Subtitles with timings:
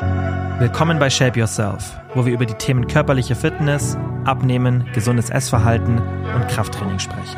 [0.00, 6.48] Willkommen bei Shape Yourself, wo wir über die Themen körperliche Fitness, Abnehmen, gesundes Essverhalten und
[6.48, 7.36] Krafttraining sprechen.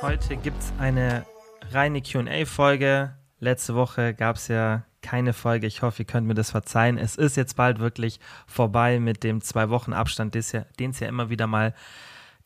[0.00, 1.26] Heute gibt es eine
[1.72, 3.14] reine QA-Folge.
[3.40, 5.66] Letzte Woche gab es ja keine Folge.
[5.66, 6.96] Ich hoffe, ihr könnt mir das verzeihen.
[6.96, 11.28] Es ist jetzt bald wirklich vorbei mit dem zwei Wochen Abstand, den es ja immer
[11.28, 11.74] wieder mal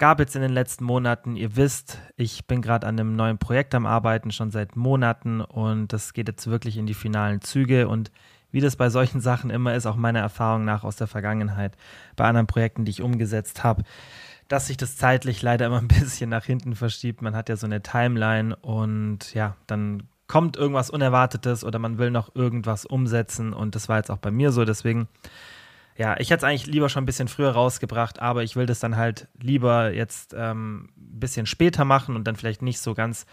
[0.02, 1.36] gab jetzt in den letzten Monaten.
[1.36, 5.92] Ihr wisst, ich bin gerade an einem neuen Projekt am Arbeiten, schon seit Monaten und
[5.92, 8.10] das geht jetzt wirklich in die finalen Züge und
[8.50, 11.76] wie das bei solchen Sachen immer ist, auch meiner Erfahrung nach aus der Vergangenheit,
[12.16, 13.84] bei anderen Projekten, die ich umgesetzt habe,
[14.48, 17.22] dass sich das zeitlich leider immer ein bisschen nach hinten verschiebt.
[17.22, 22.10] Man hat ja so eine Timeline und ja, dann kommt irgendwas Unerwartetes oder man will
[22.10, 24.64] noch irgendwas umsetzen und das war jetzt auch bei mir so.
[24.64, 25.06] Deswegen,
[25.96, 28.80] ja, ich hätte es eigentlich lieber schon ein bisschen früher rausgebracht, aber ich will das
[28.80, 33.26] dann halt lieber jetzt ähm, ein bisschen später machen und dann vielleicht nicht so ganz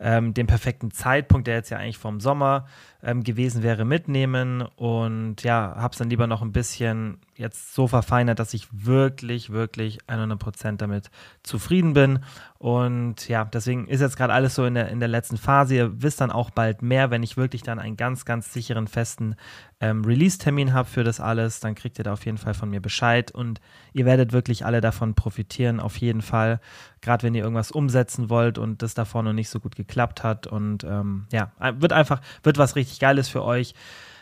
[0.00, 2.66] ähm, den perfekten Zeitpunkt, der jetzt ja eigentlich vom Sommer
[3.02, 7.88] ähm, gewesen wäre, mitnehmen und ja, habe es dann lieber noch ein bisschen jetzt so
[7.88, 11.10] verfeinert, dass ich wirklich, wirklich 100% damit
[11.42, 12.20] zufrieden bin
[12.58, 15.76] und ja, deswegen ist jetzt gerade alles so in der, in der letzten Phase.
[15.76, 19.36] Ihr wisst dann auch bald mehr, wenn ich wirklich dann einen ganz, ganz sicheren, festen
[19.80, 22.80] ähm, Release-Termin habe für das alles, dann kriegt ihr da auf jeden Fall von mir
[22.80, 23.62] Bescheid und
[23.94, 26.60] ihr werdet wirklich alle davon profitieren, auf jeden Fall.
[27.00, 30.46] Gerade wenn ihr irgendwas umsetzen wollt und das davor noch nicht so gut geklappt hat
[30.46, 33.74] und ähm, ja, wird einfach, wird was richtig Geiles für euch.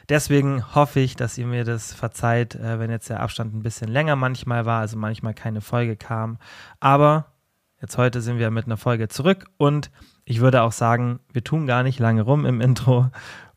[0.08, 3.88] Deswegen hoffe ich, dass ihr mir das verzeiht, äh, wenn jetzt der Abstand ein bisschen
[3.88, 6.38] länger manchmal war, also manchmal keine Folge kam.
[6.80, 7.26] Aber
[7.80, 9.92] Jetzt heute sind wir mit einer Folge zurück und
[10.24, 13.10] ich würde auch sagen, wir tun gar nicht lange rum im Intro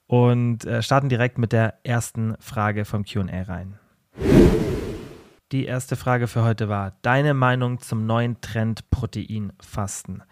[0.05, 3.79] und äh, starten direkt mit der ersten Frage vom QA rein.
[5.52, 10.23] Die erste Frage für heute war: Deine Meinung zum neuen Trend Proteinfasten?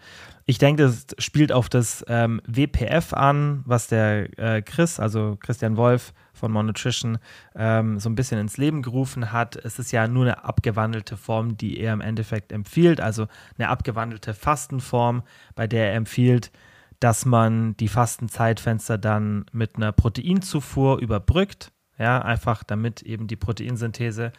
[0.46, 5.76] Ich denke, das spielt auf das ähm, WPF an, was der äh, Chris, also Christian
[5.76, 7.18] Wolf von Mon Nutrition,
[7.54, 9.56] ähm, so ein bisschen ins Leben gerufen hat.
[9.56, 13.26] Es ist ja nur eine abgewandelte Form, die er im Endeffekt empfiehlt, also
[13.58, 15.22] eine abgewandelte Fastenform,
[15.54, 16.50] bei der er empfiehlt,
[16.98, 21.72] dass man die Fastenzeitfenster dann mit einer Proteinzufuhr überbrückt.
[21.98, 24.32] Ja, einfach damit eben die Proteinsynthese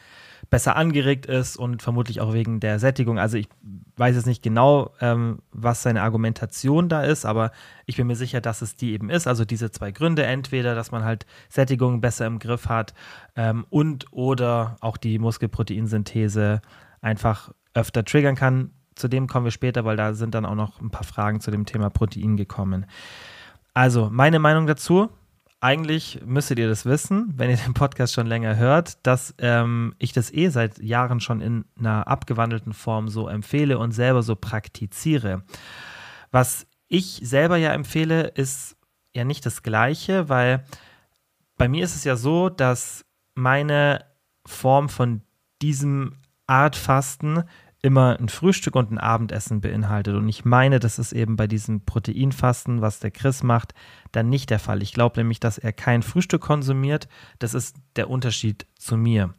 [0.51, 3.17] besser angeregt ist und vermutlich auch wegen der Sättigung.
[3.17, 3.47] Also ich
[3.95, 7.51] weiß jetzt nicht genau, ähm, was seine Argumentation da ist, aber
[7.85, 9.28] ich bin mir sicher, dass es die eben ist.
[9.28, 12.94] Also diese zwei Gründe, entweder, dass man halt Sättigung besser im Griff hat
[13.38, 16.62] ähm, und oder auch die Muskelproteinsynthese
[17.00, 18.72] einfach öfter triggern kann.
[18.95, 21.50] Zu dem kommen wir später, weil da sind dann auch noch ein paar Fragen zu
[21.50, 22.85] dem Thema Protein gekommen.
[23.73, 25.09] Also meine Meinung dazu,
[25.62, 30.12] eigentlich müsstet ihr das wissen, wenn ihr den Podcast schon länger hört, dass ähm, ich
[30.12, 35.44] das eh seit Jahren schon in einer abgewandelten Form so empfehle und selber so praktiziere.
[36.32, 38.76] Was ich selber ja empfehle, ist
[39.14, 40.66] ja nicht das Gleiche, weil
[41.58, 43.06] bei mir ist es ja so, dass
[43.36, 44.04] meine
[44.48, 45.22] Form von
[45.62, 46.18] diesem
[46.48, 47.44] Art Fasten
[47.81, 50.16] immer ein Frühstück und ein Abendessen beinhaltet.
[50.16, 53.74] Und ich meine, das ist eben bei diesem Proteinfasten, was der Chris macht,
[54.12, 54.84] dann nicht der Fall.
[54.84, 57.08] Ich glaube nämlich, dass er kein Frühstück konsumiert.
[57.40, 59.34] Das ist der Unterschied zu mir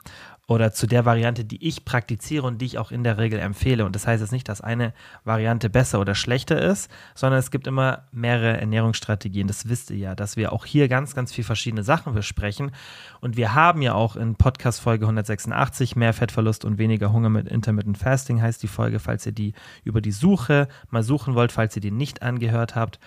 [0.53, 3.85] oder zu der Variante, die ich praktiziere und die ich auch in der Regel empfehle.
[3.85, 4.93] Und das heißt jetzt nicht, dass eine
[5.25, 9.47] Variante besser oder schlechter ist, sondern es gibt immer mehrere Ernährungsstrategien.
[9.47, 12.73] Das wisst ihr ja, dass wir auch hier ganz, ganz viele verschiedene Sachen besprechen.
[13.21, 17.49] Und wir haben ja auch in Podcast Folge 186 mehr Fettverlust und weniger Hunger mit
[17.49, 19.55] Intermittent Fasting heißt die Folge, falls ihr die
[19.85, 22.99] über die Suche mal suchen wollt, falls ihr die nicht angehört habt.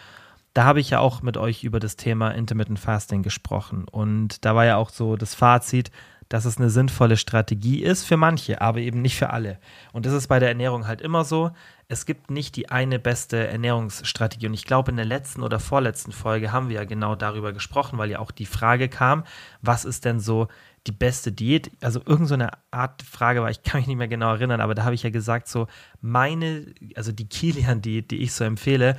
[0.56, 3.86] Da habe ich ja auch mit euch über das Thema Intermittent Fasting gesprochen.
[3.92, 5.92] Und da war ja auch so das Fazit,
[6.30, 9.60] dass es eine sinnvolle Strategie ist für manche, aber eben nicht für alle.
[9.94, 11.52] Und das ist bei der Ernährung halt immer so.
[11.88, 14.48] Es gibt nicht die eine beste Ernährungsstrategie.
[14.48, 18.00] Und ich glaube, in der letzten oder vorletzten Folge haben wir ja genau darüber gesprochen,
[18.00, 19.24] weil ja auch die Frage kam,
[19.62, 20.48] was ist denn so
[20.88, 21.72] die beste Diät?
[21.82, 24.84] Also irgendeine so Art Frage war, ich kann mich nicht mehr genau erinnern, aber da
[24.84, 25.68] habe ich ja gesagt, so
[26.02, 28.98] meine, also die Kilian-Diät, die ich so empfehle,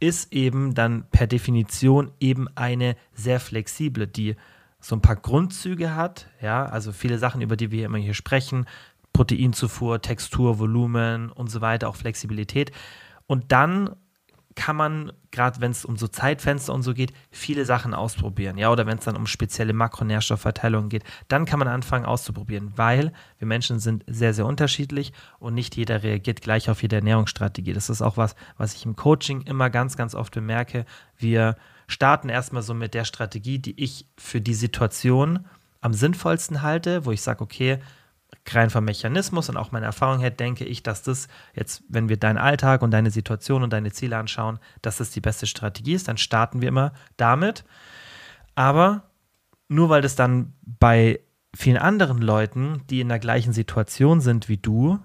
[0.00, 4.36] ist eben dann per Definition eben eine sehr flexible, die
[4.84, 8.66] so ein paar Grundzüge hat, ja, also viele Sachen, über die wir immer hier sprechen,
[9.14, 12.70] Proteinzufuhr, Textur, Volumen und so weiter, auch Flexibilität.
[13.26, 13.96] Und dann
[14.56, 18.58] kann man, gerade wenn es um so Zeitfenster und so geht, viele Sachen ausprobieren.
[18.58, 23.14] Ja, oder wenn es dann um spezielle Makronährstoffverteilungen geht, dann kann man anfangen auszuprobieren, weil
[23.38, 27.72] wir Menschen sind sehr, sehr unterschiedlich und nicht jeder reagiert gleich auf jede Ernährungsstrategie.
[27.72, 30.84] Das ist auch was, was ich im Coaching immer ganz, ganz oft bemerke.
[31.16, 35.46] Wir starten erstmal so mit der Strategie, die ich für die Situation
[35.80, 37.78] am sinnvollsten halte, wo ich sage, okay,
[38.52, 42.16] rein vom Mechanismus und auch meiner Erfahrung her denke ich, dass das jetzt, wenn wir
[42.16, 46.08] deinen Alltag und deine Situation und deine Ziele anschauen, dass das die beste Strategie ist.
[46.08, 47.64] Dann starten wir immer damit.
[48.54, 49.04] Aber
[49.68, 51.20] nur weil das dann bei
[51.54, 54.98] vielen anderen Leuten, die in der gleichen Situation sind wie du,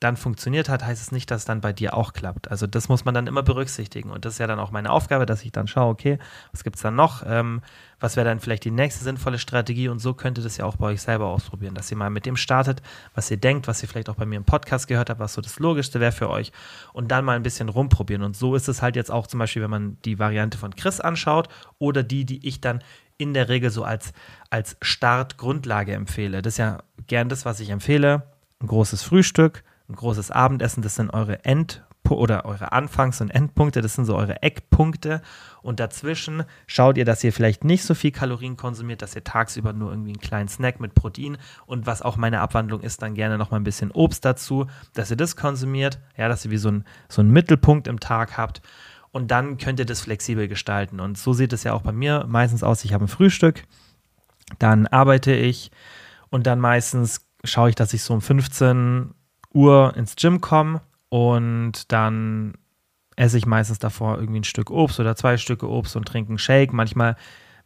[0.00, 2.50] dann funktioniert hat, heißt es nicht, dass es dann bei dir auch klappt.
[2.50, 4.10] Also das muss man dann immer berücksichtigen.
[4.10, 6.18] Und das ist ja dann auch meine Aufgabe, dass ich dann schaue, okay,
[6.52, 7.24] was gibt es dann noch?
[7.26, 7.62] Ähm,
[7.98, 9.88] was wäre dann vielleicht die nächste sinnvolle Strategie?
[9.88, 12.26] Und so könnt ihr das ja auch bei euch selber ausprobieren, dass ihr mal mit
[12.26, 12.80] dem startet,
[13.14, 15.40] was ihr denkt, was ihr vielleicht auch bei mir im Podcast gehört habt, was so
[15.40, 16.52] das Logischste wäre für euch.
[16.92, 18.22] Und dann mal ein bisschen rumprobieren.
[18.22, 21.00] Und so ist es halt jetzt auch zum Beispiel, wenn man die Variante von Chris
[21.00, 21.48] anschaut
[21.78, 22.84] oder die, die ich dann
[23.16, 24.12] in der Regel so als,
[24.48, 26.40] als Startgrundlage empfehle.
[26.40, 26.78] Das ist ja
[27.08, 28.22] gern das, was ich empfehle.
[28.60, 33.82] Ein großes Frühstück, ein großes Abendessen, das sind eure End- oder eure Anfangs- und Endpunkte,
[33.82, 35.20] das sind so eure Eckpunkte.
[35.62, 39.72] Und dazwischen schaut ihr, dass ihr vielleicht nicht so viel Kalorien konsumiert, dass ihr tagsüber
[39.72, 41.36] nur irgendwie einen kleinen Snack mit Protein
[41.66, 45.10] und was auch meine Abwandlung ist, dann gerne noch mal ein bisschen Obst dazu, dass
[45.10, 48.62] ihr das konsumiert, ja, dass ihr wie so, ein, so einen Mittelpunkt im Tag habt.
[49.10, 51.00] Und dann könnt ihr das flexibel gestalten.
[51.00, 52.84] Und so sieht es ja auch bei mir meistens aus.
[52.84, 53.64] Ich habe ein Frühstück,
[54.58, 55.70] dann arbeite ich
[56.30, 59.14] und dann meistens schaue ich, dass ich so um 15
[59.58, 62.54] Uhr ins Gym komme und dann
[63.16, 66.38] esse ich meistens davor irgendwie ein Stück Obst oder zwei Stücke Obst und trinke einen
[66.38, 66.72] Shake.
[66.72, 67.16] Manchmal,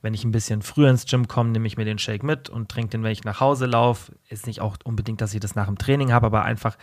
[0.01, 2.71] wenn ich ein bisschen früher ins Gym komme, nehme ich mir den Shake mit und
[2.71, 4.13] trinke den, wenn ich nach Hause laufe.
[4.31, 6.79] Ist nicht auch unbedingt, dass ich das nach dem Training habe, aber einfach,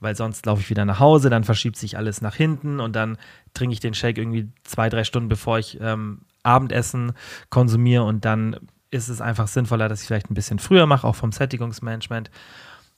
[0.00, 3.18] weil sonst laufe ich wieder nach Hause, dann verschiebt sich alles nach hinten und dann
[3.52, 7.12] trinke ich den Shake irgendwie zwei, drei Stunden, bevor ich ähm, Abendessen
[7.50, 8.56] konsumiere und dann
[8.90, 12.30] ist es einfach sinnvoller, dass ich vielleicht ein bisschen früher mache, auch vom Sättigungsmanagement.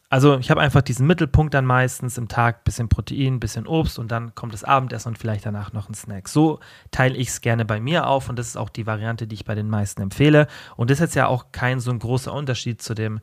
[0.08, 4.12] Also ich habe einfach diesen Mittelpunkt dann meistens im Tag, bisschen Protein, bisschen Obst und
[4.12, 6.28] dann kommt das Abendessen und vielleicht danach noch ein Snack.
[6.28, 6.60] So
[6.92, 9.44] teile ich es gerne bei mir auf und das ist auch die Variante, die ich
[9.44, 10.46] bei den meisten empfehle.
[10.76, 13.20] Und das ist jetzt ja auch kein so ein großer Unterschied zu dem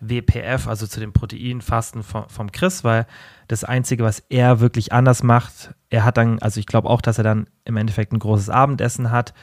[0.00, 3.06] WPF, also zu dem Proteinfasten vom, vom Chris, weil
[3.48, 7.18] das Einzige, was er wirklich anders macht, er hat dann, also ich glaube auch, dass
[7.18, 9.34] er dann im Endeffekt ein großes Abendessen hat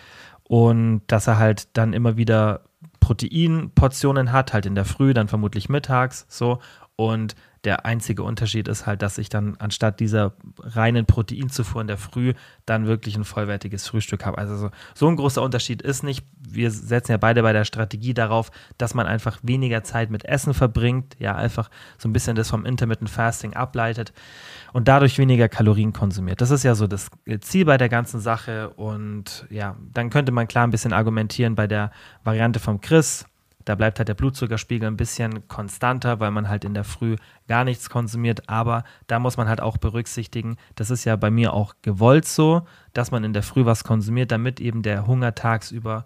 [0.43, 2.61] und dass er halt dann immer wieder
[2.99, 6.59] Proteinportionen hat, halt in der Früh, dann vermutlich mittags so.
[6.95, 7.35] Und
[7.67, 10.31] der einzige Unterschied ist halt, dass ich dann anstatt dieser
[10.61, 12.33] reinen Proteinzufuhr in der Früh
[12.65, 14.37] dann wirklich ein vollwertiges Frühstück habe.
[14.37, 16.25] Also so, so, ein großer Unterschied ist nicht.
[16.39, 20.53] Wir setzen ja beide bei der Strategie darauf, dass man einfach weniger Zeit mit Essen
[20.53, 24.13] verbringt, ja, einfach so ein bisschen das vom Intermittent Fasting ableitet
[24.71, 26.39] und dadurch weniger Kalorien konsumiert.
[26.39, 27.09] Das ist ja so das
[27.41, 31.67] Ziel bei der ganzen Sache und ja, dann könnte man klar ein bisschen argumentieren bei
[31.67, 31.91] der
[32.23, 33.25] Variante vom Chris
[33.67, 37.17] da bleibt halt der Blutzuckerspiegel ein bisschen konstanter, weil man halt in der Früh
[37.49, 38.47] gar nichts konsumiert.
[38.47, 42.65] Aber da muss man halt auch berücksichtigen, das ist ja bei mir auch gewollt so,
[42.93, 46.05] dass man in der Früh was konsumiert, damit eben der Hunger tagsüber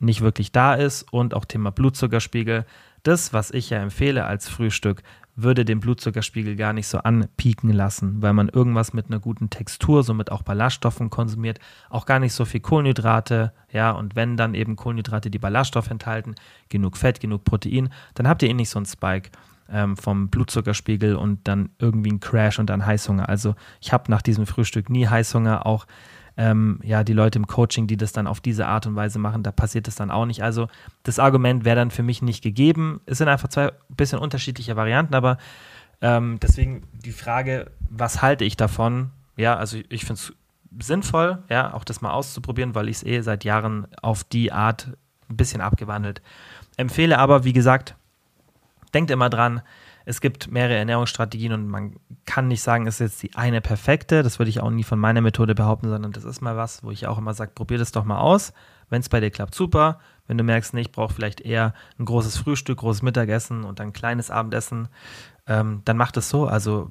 [0.00, 1.04] nicht wirklich da ist.
[1.12, 2.66] Und auch Thema Blutzuckerspiegel.
[3.04, 5.04] Das, was ich ja empfehle als Frühstück,
[5.40, 10.02] würde den Blutzuckerspiegel gar nicht so anpieken lassen, weil man irgendwas mit einer guten Textur,
[10.02, 14.74] somit auch Ballaststoffen konsumiert, auch gar nicht so viel Kohlenhydrate, ja, und wenn dann eben
[14.74, 16.34] Kohlenhydrate, die Ballaststoff enthalten,
[16.68, 19.30] genug Fett, genug Protein, dann habt ihr eh nicht so einen Spike
[19.70, 23.28] ähm, vom Blutzuckerspiegel und dann irgendwie einen Crash und dann Heißhunger.
[23.28, 25.86] Also ich habe nach diesem Frühstück nie Heißhunger, auch
[26.38, 29.42] ähm, ja, die Leute im Coaching, die das dann auf diese Art und Weise machen,
[29.42, 30.44] da passiert das dann auch nicht.
[30.44, 30.68] Also
[31.02, 33.00] das Argument wäre dann für mich nicht gegeben.
[33.06, 35.38] Es sind einfach zwei bisschen unterschiedliche Varianten, aber
[36.00, 39.10] ähm, deswegen die Frage, was halte ich davon?
[39.36, 40.32] Ja, also ich finde es
[40.78, 44.96] sinnvoll, ja, auch das mal auszuprobieren, weil ich es eh seit Jahren auf die Art
[45.28, 46.22] ein bisschen abgewandelt
[46.76, 47.18] empfehle.
[47.18, 47.96] Aber wie gesagt,
[48.94, 49.60] denkt immer dran,
[50.08, 54.22] es gibt mehrere Ernährungsstrategien und man kann nicht sagen, es ist jetzt die eine perfekte.
[54.22, 56.90] Das würde ich auch nie von meiner Methode behaupten, sondern das ist mal was, wo
[56.90, 58.54] ich auch immer sage, probier das doch mal aus.
[58.88, 59.98] Wenn es bei dir klappt, super.
[60.26, 63.88] Wenn du merkst, nee, ich brauche vielleicht eher ein großes Frühstück, großes Mittagessen und dann
[63.88, 64.88] ein kleines Abendessen,
[65.46, 66.46] ähm, dann mach das so.
[66.46, 66.90] Also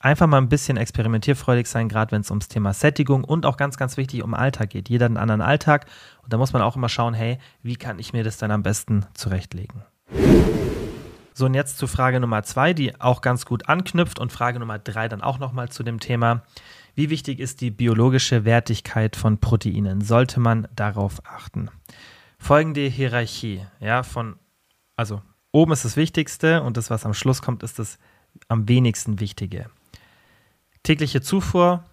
[0.00, 3.76] einfach mal ein bisschen experimentierfreudig sein, gerade wenn es ums Thema Sättigung und auch ganz,
[3.76, 4.88] ganz wichtig um Alltag geht.
[4.88, 5.86] Jeder einen anderen Alltag.
[6.24, 8.64] Und da muss man auch immer schauen, hey, wie kann ich mir das dann am
[8.64, 9.84] besten zurechtlegen?
[11.38, 14.80] So, und jetzt zu Frage Nummer zwei, die auch ganz gut anknüpft und Frage Nummer
[14.80, 16.42] drei dann auch nochmal zu dem Thema.
[16.96, 20.00] Wie wichtig ist die biologische Wertigkeit von Proteinen?
[20.00, 21.70] Sollte man darauf achten?
[22.40, 24.34] Folgende Hierarchie, ja, von,
[24.96, 28.00] also oben ist das Wichtigste und das, was am Schluss kommt, ist das
[28.48, 29.70] am wenigsten Wichtige.
[30.82, 31.84] Tägliche Zufuhr,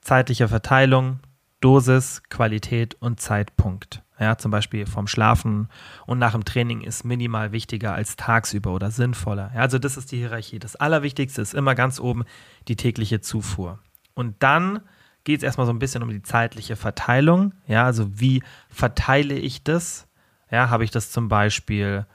[0.00, 1.20] zeitliche Verteilung,
[1.60, 4.03] Dosis, Qualität und Zeitpunkt.
[4.18, 5.68] Ja, zum Beispiel vom Schlafen
[6.06, 9.50] und nach dem Training ist minimal wichtiger als tagsüber oder sinnvoller.
[9.54, 10.60] Ja, also das ist die Hierarchie.
[10.60, 12.24] Das Allerwichtigste ist immer ganz oben
[12.68, 13.80] die tägliche Zufuhr.
[14.14, 14.80] Und dann
[15.24, 17.54] geht es erstmal so ein bisschen um die zeitliche Verteilung.
[17.66, 20.06] Ja, also wie verteile ich das?
[20.50, 22.06] Ja, habe ich das zum Beispiel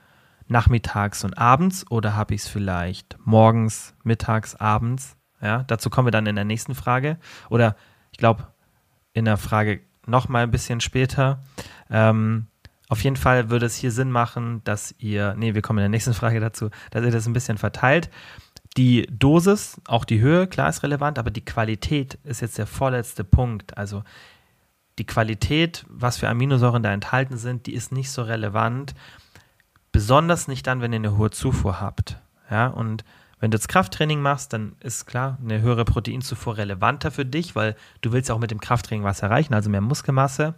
[0.48, 5.18] nachmittags und abends oder habe ich es vielleicht morgens, mittags, abends?
[5.42, 7.18] Ja, dazu kommen wir dann in der nächsten Frage.
[7.50, 7.76] Oder
[8.12, 8.48] ich glaube,
[9.14, 11.42] in der Frage noch mal ein bisschen später.
[11.90, 12.48] Ähm,
[12.90, 15.90] auf jeden Fall würde es hier Sinn machen, dass ihr, nee, wir kommen in der
[15.90, 18.10] nächsten Frage dazu, dass ihr das ein bisschen verteilt.
[18.78, 23.24] Die Dosis, auch die Höhe, klar ist relevant, aber die Qualität ist jetzt der vorletzte
[23.24, 23.78] Punkt.
[23.78, 24.04] Also
[24.98, 28.96] die Qualität, was für Aminosäuren da enthalten sind, die ist nicht so relevant.
[29.92, 32.20] Besonders nicht dann, wenn ihr eine hohe Zufuhr habt.
[32.50, 33.04] Ja, und
[33.40, 37.76] wenn du jetzt Krafttraining machst, dann ist klar eine höhere Proteinzufuhr relevanter für dich, weil
[38.02, 40.56] du willst ja auch mit dem Krafttraining was erreichen, also mehr Muskelmasse.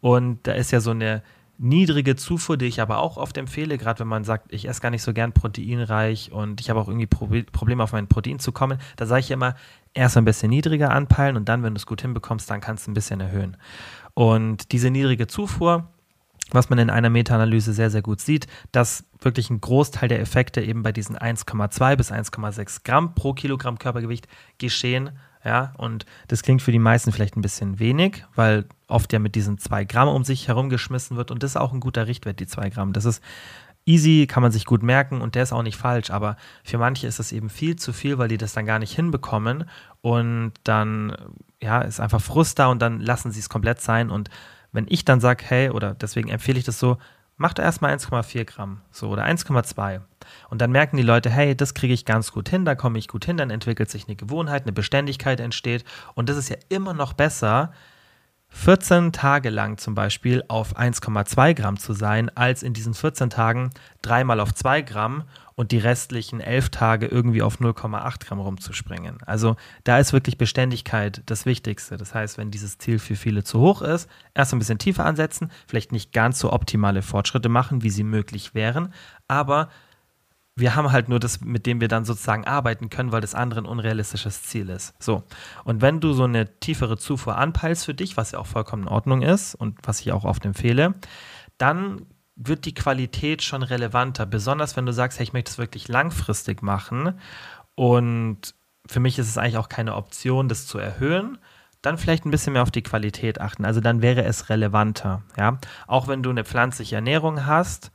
[0.00, 1.22] Und da ist ja so eine
[1.58, 4.90] niedrige Zufuhr, die ich aber auch oft empfehle, gerade wenn man sagt, ich esse gar
[4.90, 8.52] nicht so gern proteinreich und ich habe auch irgendwie Pro Probleme auf mein Protein zu
[8.52, 9.54] kommen, da sage ich immer,
[9.94, 12.90] erst ein bisschen niedriger anpeilen und dann, wenn du es gut hinbekommst, dann kannst du
[12.90, 13.56] ein bisschen erhöhen.
[14.12, 15.88] Und diese niedrige Zufuhr,
[16.50, 20.62] was man in einer Meta-Analyse sehr, sehr gut sieht, dass wirklich ein Großteil der Effekte
[20.62, 25.10] eben bei diesen 1,2 bis 1,6 Gramm pro Kilogramm Körpergewicht geschehen.
[25.44, 29.36] Ja, und das klingt für die meisten vielleicht ein bisschen wenig, weil oft ja mit
[29.36, 32.48] diesen 2 Gramm um sich herumgeschmissen wird und das ist auch ein guter Richtwert, die
[32.48, 32.92] 2 Gramm.
[32.92, 33.22] Das ist
[33.84, 37.06] easy, kann man sich gut merken und der ist auch nicht falsch, aber für manche
[37.06, 41.16] ist das eben viel zu viel, weil die das dann gar nicht hinbekommen und dann
[41.62, 44.28] ja, ist einfach Frust da und dann lassen sie es komplett sein und
[44.72, 46.98] wenn ich dann sage, hey, oder deswegen empfehle ich das so,
[47.36, 50.00] mach da erstmal 1,4 Gramm, so oder 1,2.
[50.48, 53.08] Und dann merken die Leute, hey, das kriege ich ganz gut hin, da komme ich
[53.08, 55.84] gut hin, dann entwickelt sich eine Gewohnheit, eine Beständigkeit entsteht.
[56.14, 57.72] Und das ist ja immer noch besser,
[58.48, 63.70] 14 Tage lang zum Beispiel auf 1,2 Gramm zu sein, als in diesen 14 Tagen
[64.02, 65.24] dreimal auf 2 Gramm
[65.56, 69.18] und die restlichen 11 Tage irgendwie auf 0,8 Gramm rumzuspringen.
[69.24, 71.96] Also da ist wirklich Beständigkeit das Wichtigste.
[71.96, 75.50] Das heißt, wenn dieses Ziel für viele zu hoch ist, erst ein bisschen tiefer ansetzen,
[75.66, 78.92] vielleicht nicht ganz so optimale Fortschritte machen, wie sie möglich wären,
[79.28, 79.70] aber
[80.56, 83.60] wir haben halt nur das, mit dem wir dann sozusagen arbeiten können, weil das andere
[83.60, 84.94] ein unrealistisches Ziel ist.
[84.98, 85.22] So.
[85.64, 88.88] Und wenn du so eine tiefere Zufuhr anpeilst für dich, was ja auch vollkommen in
[88.88, 90.94] Ordnung ist und was ich auch oft empfehle,
[91.58, 94.24] dann wird die Qualität schon relevanter.
[94.24, 97.20] Besonders wenn du sagst, hey, ich möchte es wirklich langfristig machen
[97.74, 98.54] und
[98.86, 101.38] für mich ist es eigentlich auch keine Option, das zu erhöhen,
[101.82, 103.64] dann vielleicht ein bisschen mehr auf die Qualität achten.
[103.64, 105.22] Also dann wäre es relevanter.
[105.36, 105.58] Ja?
[105.86, 107.90] Auch wenn du eine pflanzliche Ernährung hast,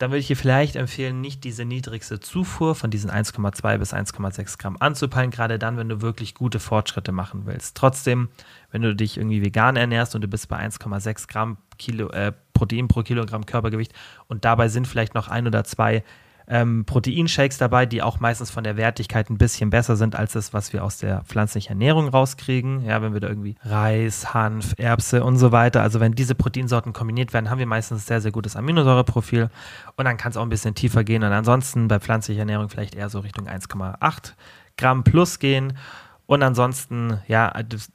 [0.00, 4.58] dann würde ich dir vielleicht empfehlen, nicht diese niedrigste Zufuhr von diesen 1,2 bis 1,6
[4.58, 7.76] Gramm anzupeilen, gerade dann, wenn du wirklich gute Fortschritte machen willst.
[7.76, 8.30] Trotzdem,
[8.70, 12.88] wenn du dich irgendwie vegan ernährst und du bist bei 1,6 Gramm Kilo, äh, Protein
[12.88, 13.92] pro Kilogramm Körpergewicht
[14.26, 16.02] und dabei sind vielleicht noch ein oder zwei
[16.50, 20.52] ähm, Proteinshakes dabei, die auch meistens von der Wertigkeit ein bisschen besser sind als das,
[20.52, 22.84] was wir aus der pflanzlichen Ernährung rauskriegen.
[22.84, 26.92] Ja, wenn wir da irgendwie Reis, Hanf, Erbse und so weiter, also wenn diese Proteinsorten
[26.92, 29.48] kombiniert werden, haben wir meistens ein sehr, sehr gutes Aminosäureprofil
[29.96, 32.96] und dann kann es auch ein bisschen tiefer gehen und ansonsten bei pflanzlicher Ernährung vielleicht
[32.96, 34.32] eher so Richtung 1,8
[34.76, 35.78] Gramm plus gehen.
[36.26, 37.52] Und ansonsten, ja,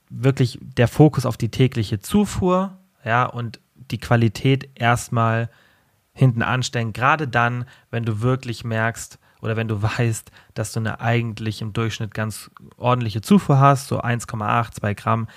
[0.10, 3.60] wirklich der Fokus auf die tägliche Zufuhr, ja, und
[3.92, 5.50] die Qualität erstmal
[6.16, 11.00] hinten anstellen, gerade dann, wenn du wirklich merkst oder wenn du weißt, dass du eine
[11.00, 15.28] eigentlich im Durchschnitt ganz ordentliche Zufuhr hast, so 1,8, 2 Gramm,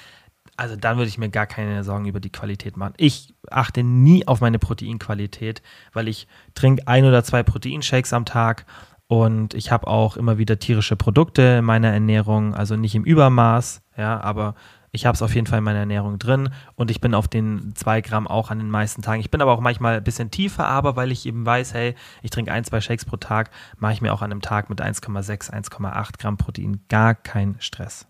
[0.56, 2.94] also dann würde ich mir gar keine Sorgen über die Qualität machen.
[2.96, 8.66] Ich achte nie auf meine Proteinqualität, weil ich trinke ein oder zwei Proteinshakes am Tag
[9.06, 13.82] und ich habe auch immer wieder tierische Produkte in meiner Ernährung, also nicht im Übermaß,
[13.96, 14.56] ja, aber
[14.92, 17.72] ich habe es auf jeden Fall in meiner Ernährung drin und ich bin auf den
[17.74, 19.20] 2 Gramm auch an den meisten Tagen.
[19.20, 22.30] Ich bin aber auch manchmal ein bisschen tiefer, aber weil ich eben weiß, hey, ich
[22.30, 25.52] trinke ein, zwei Shakes pro Tag, mache ich mir auch an einem Tag mit 1,6,
[25.52, 28.06] 1,8 Gramm Protein gar keinen Stress.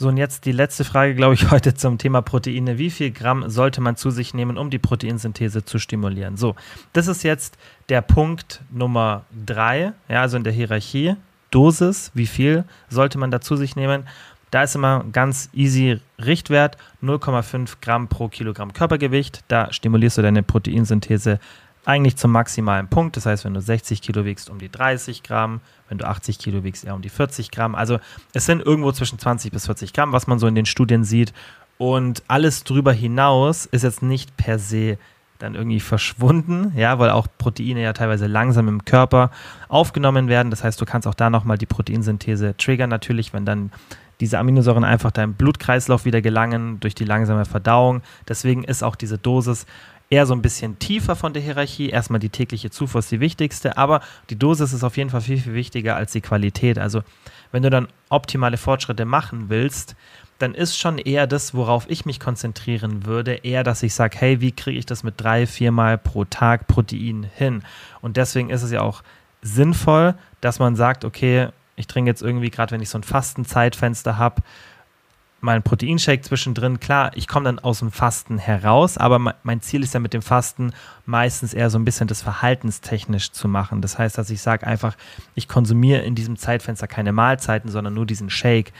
[0.00, 2.78] So, und jetzt die letzte Frage, glaube ich, heute zum Thema Proteine.
[2.78, 6.38] Wie viel Gramm sollte man zu sich nehmen, um die Proteinsynthese zu stimulieren?
[6.38, 6.56] So,
[6.94, 7.58] das ist jetzt
[7.90, 11.16] der Punkt Nummer drei, ja, also in der Hierarchie.
[11.50, 14.04] Dosis, wie viel sollte man da zu sich nehmen?
[14.50, 19.44] Da ist immer ganz easy Richtwert 0,5 Gramm pro Kilogramm Körpergewicht.
[19.48, 21.38] Da stimulierst du deine Proteinsynthese
[21.84, 23.16] eigentlich zum maximalen Punkt.
[23.16, 26.64] Das heißt, wenn du 60 Kilo wiegst, um die 30 Gramm, wenn du 80 Kilo
[26.64, 27.74] wiegst, eher um die 40 Gramm.
[27.74, 27.98] Also
[28.32, 31.32] es sind irgendwo zwischen 20 bis 40 Gramm, was man so in den Studien sieht.
[31.78, 34.98] Und alles drüber hinaus ist jetzt nicht per se
[35.38, 39.30] dann irgendwie verschwunden, ja, weil auch Proteine ja teilweise langsam im Körper
[39.68, 40.50] aufgenommen werden.
[40.50, 43.72] Das heißt, du kannst auch da nochmal die Proteinsynthese triggern, natürlich, wenn dann
[44.20, 48.02] diese Aminosäuren einfach deinem Blutkreislauf wieder gelangen durch die langsame Verdauung.
[48.28, 49.66] Deswegen ist auch diese Dosis
[50.10, 51.88] eher so ein bisschen tiefer von der Hierarchie.
[51.88, 55.38] Erstmal die tägliche Zufuhr ist die wichtigste, aber die Dosis ist auf jeden Fall viel,
[55.38, 56.78] viel wichtiger als die Qualität.
[56.78, 57.02] Also
[57.52, 59.96] wenn du dann optimale Fortschritte machen willst,
[60.38, 64.40] dann ist schon eher das, worauf ich mich konzentrieren würde, eher, dass ich sage, hey,
[64.40, 67.62] wie kriege ich das mit drei, viermal pro Tag Protein hin?
[68.00, 69.02] Und deswegen ist es ja auch
[69.42, 71.48] sinnvoll, dass man sagt, okay,
[71.80, 74.42] ich trinke jetzt irgendwie, gerade wenn ich so ein Fastenzeitfenster habe,
[75.40, 76.80] mal einen Proteinshake zwischendrin.
[76.80, 80.22] Klar, ich komme dann aus dem Fasten heraus, aber mein Ziel ist ja mit dem
[80.22, 80.72] Fasten
[81.06, 83.80] meistens eher so ein bisschen das verhaltenstechnisch zu machen.
[83.80, 84.96] Das heißt, dass ich sage einfach,
[85.34, 88.72] ich konsumiere in diesem Zeitfenster keine Mahlzeiten, sondern nur diesen Shake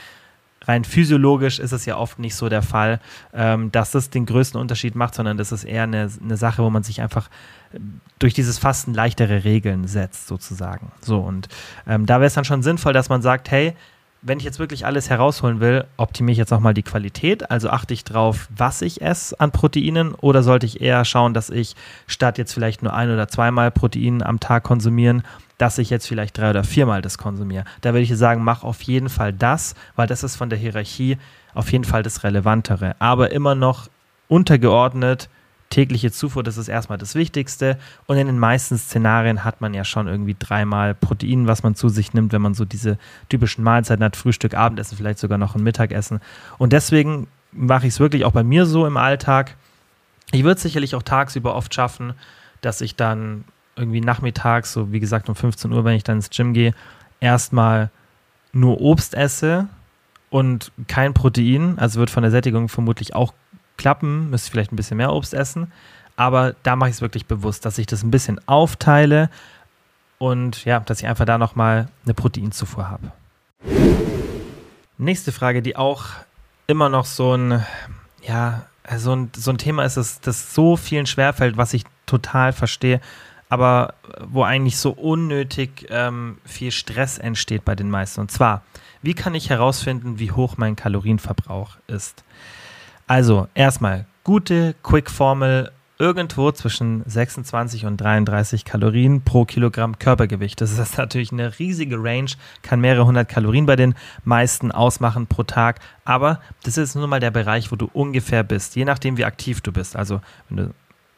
[0.65, 2.99] rein physiologisch ist es ja oft nicht so der Fall,
[3.33, 6.69] ähm, dass das den größten Unterschied macht, sondern das ist eher eine, eine Sache, wo
[6.69, 7.29] man sich einfach
[8.19, 10.91] durch dieses Fasten leichtere Regeln setzt, sozusagen.
[11.01, 11.47] So, und
[11.87, 13.73] ähm, da wäre es dann schon sinnvoll, dass man sagt, hey,
[14.21, 17.49] wenn ich jetzt wirklich alles herausholen will, optimiere ich jetzt nochmal die Qualität.
[17.49, 21.49] Also achte ich drauf, was ich esse an Proteinen oder sollte ich eher schauen, dass
[21.49, 21.75] ich
[22.05, 25.23] statt jetzt vielleicht nur ein oder zweimal Protein am Tag konsumieren,
[25.57, 27.65] dass ich jetzt vielleicht drei oder viermal das konsumiere.
[27.81, 31.17] Da würde ich sagen, mach auf jeden Fall das, weil das ist von der Hierarchie
[31.55, 32.95] auf jeden Fall das Relevantere.
[32.99, 33.87] Aber immer noch
[34.27, 35.29] untergeordnet,
[35.71, 37.79] tägliche Zufuhr, das ist erstmal das Wichtigste.
[38.05, 41.89] Und in den meisten Szenarien hat man ja schon irgendwie dreimal Protein, was man zu
[41.89, 42.99] sich nimmt, wenn man so diese
[43.29, 46.19] typischen Mahlzeiten hat, Frühstück, Abendessen, vielleicht sogar noch ein Mittagessen.
[46.59, 49.55] Und deswegen mache ich es wirklich auch bei mir so im Alltag.
[50.31, 52.13] Ich würde es sicherlich auch tagsüber oft schaffen,
[52.61, 56.29] dass ich dann irgendwie nachmittags, so wie gesagt um 15 Uhr, wenn ich dann ins
[56.29, 56.73] Gym gehe,
[57.19, 57.89] erstmal
[58.53, 59.67] nur Obst esse
[60.29, 61.79] und kein Protein.
[61.79, 63.33] Also wird von der Sättigung vermutlich auch
[63.81, 65.71] klappen, müsste ich vielleicht ein bisschen mehr Obst essen.
[66.15, 69.29] Aber da mache ich es wirklich bewusst, dass ich das ein bisschen aufteile
[70.17, 73.11] und ja, dass ich einfach da nochmal eine Proteinzufuhr habe.
[74.97, 76.05] Nächste Frage, die auch
[76.67, 77.65] immer noch so ein,
[78.21, 78.63] ja,
[78.97, 83.01] so ein, so ein Thema ist, das, das so vielen schwerfällt, was ich total verstehe
[83.51, 88.21] aber wo eigentlich so unnötig ähm, viel Stress entsteht bei den meisten.
[88.21, 88.63] Und zwar,
[89.01, 92.23] wie kann ich herausfinden, wie hoch mein Kalorienverbrauch ist?
[93.07, 100.59] Also, erstmal, gute Quick-Formel irgendwo zwischen 26 und 33 Kalorien pro Kilogramm Körpergewicht.
[100.59, 102.31] Das ist natürlich eine riesige Range,
[102.63, 103.93] kann mehrere hundert Kalorien bei den
[104.23, 105.79] meisten ausmachen pro Tag.
[106.03, 109.61] Aber das ist nur mal der Bereich, wo du ungefähr bist, je nachdem, wie aktiv
[109.61, 109.95] du bist.
[109.95, 110.73] Also, wenn du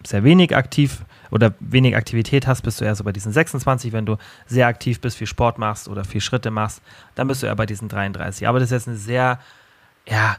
[0.05, 3.93] sehr wenig aktiv oder wenig Aktivität hast, bist du eher so bei diesen 26.
[3.93, 4.17] Wenn du
[4.47, 6.81] sehr aktiv bist, viel Sport machst oder viel Schritte machst,
[7.15, 8.49] dann bist du eher bei diesen 33.
[8.49, 9.39] Aber das ist jetzt eine sehr,
[10.05, 10.35] ja,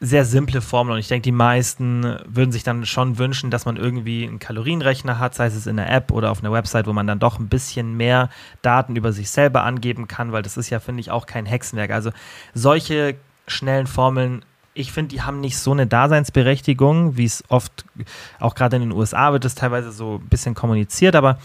[0.00, 3.76] sehr simple Formel und ich denke, die meisten würden sich dann schon wünschen, dass man
[3.76, 7.06] irgendwie einen Kalorienrechner hat, sei es in der App oder auf einer Website, wo man
[7.06, 8.28] dann doch ein bisschen mehr
[8.60, 11.90] Daten über sich selber angeben kann, weil das ist ja, finde ich, auch kein Hexenwerk.
[11.90, 12.10] Also
[12.52, 14.42] solche schnellen Formeln
[14.76, 17.86] ich finde, die haben nicht so eine Daseinsberechtigung, wie es oft,
[18.38, 21.38] auch gerade in den USA wird es teilweise so ein bisschen kommuniziert, aber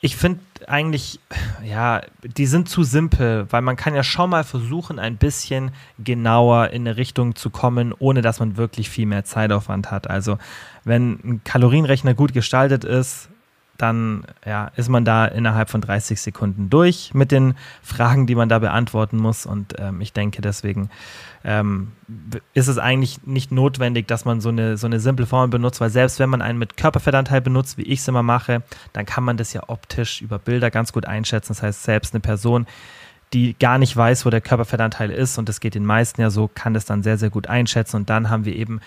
[0.00, 1.18] ich finde eigentlich,
[1.64, 6.68] ja, die sind zu simpel, weil man kann ja schon mal versuchen, ein bisschen genauer
[6.70, 10.08] in eine Richtung zu kommen, ohne dass man wirklich viel mehr Zeitaufwand hat.
[10.08, 10.38] Also
[10.84, 13.28] wenn ein Kalorienrechner gut gestaltet ist,
[13.78, 18.48] dann ja, ist man da innerhalb von 30 Sekunden durch mit den Fragen, die man
[18.48, 19.46] da beantworten muss.
[19.46, 20.90] Und ähm, ich denke, deswegen
[21.44, 21.92] ähm,
[22.54, 25.90] ist es eigentlich nicht notwendig, dass man so eine, so eine simple Formel benutzt, weil
[25.90, 28.62] selbst wenn man einen mit Körperfettanteil benutzt, wie ich es immer mache,
[28.92, 31.52] dann kann man das ja optisch über Bilder ganz gut einschätzen.
[31.52, 32.66] Das heißt, selbst eine Person,
[33.32, 36.50] die gar nicht weiß, wo der Körperfettanteil ist, und das geht den meisten ja so,
[36.52, 37.94] kann das dann sehr, sehr gut einschätzen.
[37.94, 38.80] Und dann haben wir eben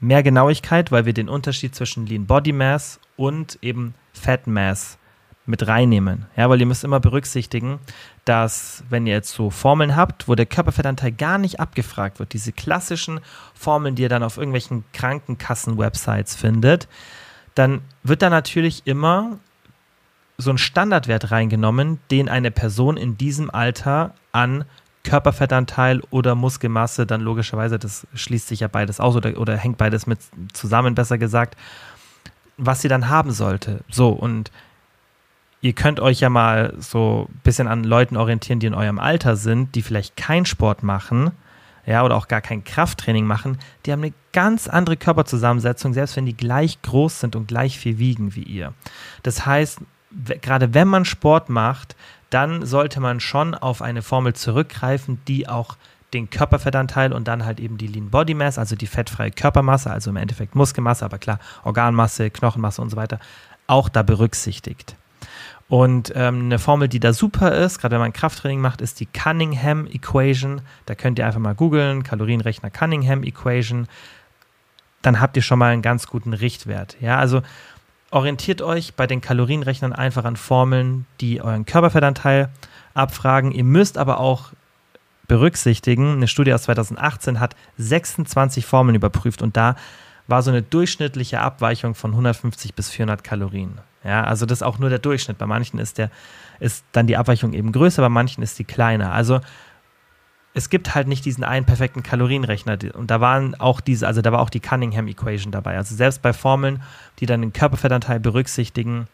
[0.00, 4.96] mehr Genauigkeit, weil wir den Unterschied zwischen Lean Body Mass und eben Fat Mass
[5.44, 6.26] mit reinnehmen.
[6.36, 7.80] Ja, weil ihr müsst immer berücksichtigen,
[8.24, 12.52] dass wenn ihr jetzt so Formeln habt, wo der Körperfettanteil gar nicht abgefragt wird, diese
[12.52, 13.20] klassischen
[13.54, 16.86] Formeln, die ihr dann auf irgendwelchen Krankenkassen-Websites findet,
[17.54, 19.38] dann wird da natürlich immer
[20.36, 24.64] so ein Standardwert reingenommen, den eine Person in diesem Alter an
[25.02, 30.06] Körperfettanteil oder Muskelmasse dann logischerweise, das schließt sich ja beides aus oder, oder hängt beides
[30.06, 30.18] mit
[30.52, 31.56] zusammen, besser gesagt,
[32.58, 33.80] was sie dann haben sollte.
[33.88, 34.50] So, und
[35.60, 39.36] ihr könnt euch ja mal so ein bisschen an Leuten orientieren, die in eurem Alter
[39.36, 41.30] sind, die vielleicht keinen Sport machen,
[41.86, 46.26] ja, oder auch gar kein Krafttraining machen, die haben eine ganz andere Körperzusammensetzung, selbst wenn
[46.26, 48.74] die gleich groß sind und gleich viel wiegen wie ihr.
[49.22, 49.80] Das heißt,
[50.42, 51.96] gerade wenn man Sport macht,
[52.30, 55.76] dann sollte man schon auf eine Formel zurückgreifen, die auch
[56.12, 60.10] den Körperfettanteil und dann halt eben die Lean Body Mass, also die fettfreie Körpermasse, also
[60.10, 63.18] im Endeffekt Muskelmasse, aber klar, Organmasse, Knochenmasse und so weiter,
[63.66, 64.96] auch da berücksichtigt.
[65.68, 69.06] Und ähm, eine Formel, die da super ist, gerade wenn man Krafttraining macht, ist die
[69.06, 70.62] Cunningham Equation.
[70.86, 73.86] Da könnt ihr einfach mal googeln, Kalorienrechner Cunningham Equation.
[75.02, 76.96] Dann habt ihr schon mal einen ganz guten Richtwert.
[77.00, 77.42] Ja, also
[78.10, 82.48] orientiert euch bei den Kalorienrechnern einfach an Formeln, die euren Körperfettanteil
[82.94, 83.52] abfragen.
[83.52, 84.52] Ihr müsst aber auch
[85.28, 89.76] berücksichtigen, eine Studie aus 2018 hat 26 Formeln überprüft und da
[90.26, 93.80] war so eine durchschnittliche Abweichung von 150 bis 400 Kalorien.
[94.04, 95.38] Ja, also das ist auch nur der Durchschnitt.
[95.38, 96.10] Bei manchen ist, der,
[96.60, 99.12] ist dann die Abweichung eben größer, bei manchen ist die kleiner.
[99.12, 99.40] Also
[100.54, 102.78] es gibt halt nicht diesen einen perfekten Kalorienrechner.
[102.94, 105.76] Und da waren auch diese, also da war auch die Cunningham Equation dabei.
[105.76, 106.82] Also selbst bei Formeln,
[107.18, 109.08] die dann den Körperfettanteil berücksichtigen,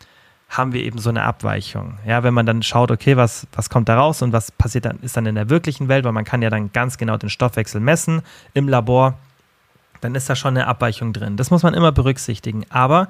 [0.56, 1.98] haben wir eben so eine Abweichung.
[2.06, 4.98] Ja, wenn man dann schaut, okay, was, was kommt da raus und was passiert dann,
[5.00, 7.80] ist dann in der wirklichen Welt, weil man kann ja dann ganz genau den Stoffwechsel
[7.80, 8.22] messen
[8.54, 9.18] im Labor,
[10.00, 11.36] dann ist da schon eine Abweichung drin.
[11.36, 12.64] Das muss man immer berücksichtigen.
[12.68, 13.08] Aber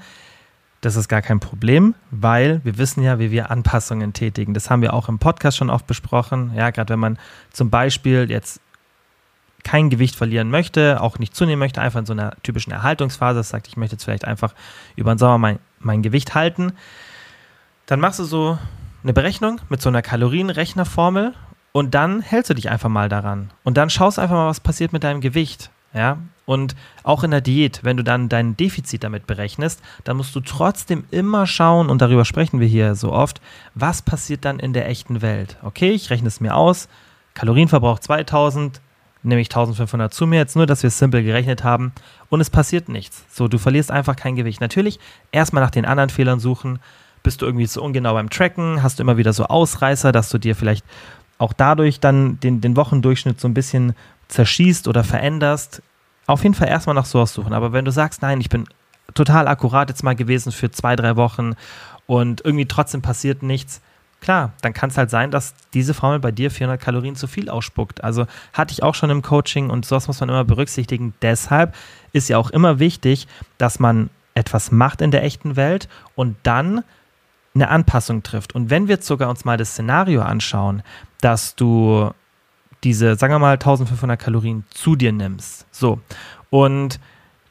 [0.80, 4.54] das ist gar kein Problem, weil wir wissen ja, wie wir Anpassungen tätigen.
[4.54, 6.52] Das haben wir auch im Podcast schon oft besprochen.
[6.54, 7.18] Ja, gerade wenn man
[7.52, 8.61] zum Beispiel jetzt
[9.64, 13.48] kein Gewicht verlieren möchte, auch nicht zunehmen möchte, einfach in so einer typischen Erhaltungsphase, das
[13.48, 14.54] sagt, ich möchte jetzt vielleicht einfach
[14.94, 16.74] über den Sommer mein, mein Gewicht halten,
[17.86, 18.58] dann machst du so
[19.02, 21.34] eine Berechnung mit so einer Kalorienrechnerformel
[21.72, 23.50] und dann hältst du dich einfach mal daran.
[23.64, 25.70] Und dann schaust einfach mal, was passiert mit deinem Gewicht.
[25.92, 30.34] Ja, und auch in der Diät, wenn du dann dein Defizit damit berechnest, dann musst
[30.34, 33.40] du trotzdem immer schauen, und darüber sprechen wir hier so oft,
[33.74, 35.56] was passiert dann in der echten Welt.
[35.62, 36.88] Okay, ich rechne es mir aus,
[37.34, 38.80] Kalorienverbrauch 2000,
[39.22, 41.92] nehme ich 1500 zu mir, jetzt nur, dass wir es simpel gerechnet haben,
[42.28, 43.24] und es passiert nichts.
[43.30, 44.60] So, du verlierst einfach kein Gewicht.
[44.60, 44.98] Natürlich
[45.32, 46.80] erstmal nach den anderen Fehlern suchen,
[47.24, 50.38] bist du irgendwie zu ungenau beim Tracken, hast du immer wieder so Ausreißer, dass du
[50.38, 50.84] dir vielleicht
[51.38, 53.96] auch dadurch dann den, den Wochendurchschnitt so ein bisschen
[54.28, 55.82] zerschießt oder veränderst,
[56.26, 57.52] auf jeden Fall erstmal nach sowas suchen.
[57.52, 58.66] Aber wenn du sagst, nein, ich bin
[59.14, 61.54] total akkurat jetzt mal gewesen für zwei, drei Wochen
[62.06, 63.80] und irgendwie trotzdem passiert nichts,
[64.20, 67.50] klar, dann kann es halt sein, dass diese Formel bei dir 400 Kalorien zu viel
[67.50, 68.02] ausspuckt.
[68.02, 71.14] Also hatte ich auch schon im Coaching und sowas muss man immer berücksichtigen.
[71.20, 71.74] Deshalb
[72.12, 76.82] ist ja auch immer wichtig, dass man etwas macht in der echten Welt und dann
[77.54, 78.54] eine Anpassung trifft.
[78.54, 80.82] Und wenn wir jetzt sogar uns mal das Szenario anschauen,
[81.20, 82.10] dass du
[82.82, 85.66] diese, sagen wir mal, 1500 Kalorien zu dir nimmst.
[85.70, 86.00] So.
[86.50, 87.00] Und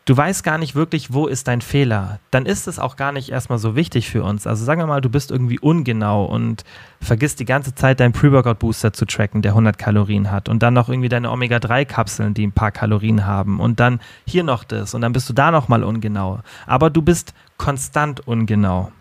[0.05, 3.29] du weißt gar nicht wirklich, wo ist dein Fehler, dann ist es auch gar nicht
[3.29, 4.45] erstmal so wichtig für uns.
[4.45, 6.63] Also sagen wir mal, du bist irgendwie ungenau und
[7.01, 10.89] vergisst die ganze Zeit deinen Pre-Workout-Booster zu tracken, der 100 Kalorien hat und dann noch
[10.89, 15.13] irgendwie deine Omega-3-Kapseln, die ein paar Kalorien haben und dann hier noch das und dann
[15.13, 16.39] bist du da nochmal ungenau.
[16.67, 18.91] Aber du bist konstant ungenau.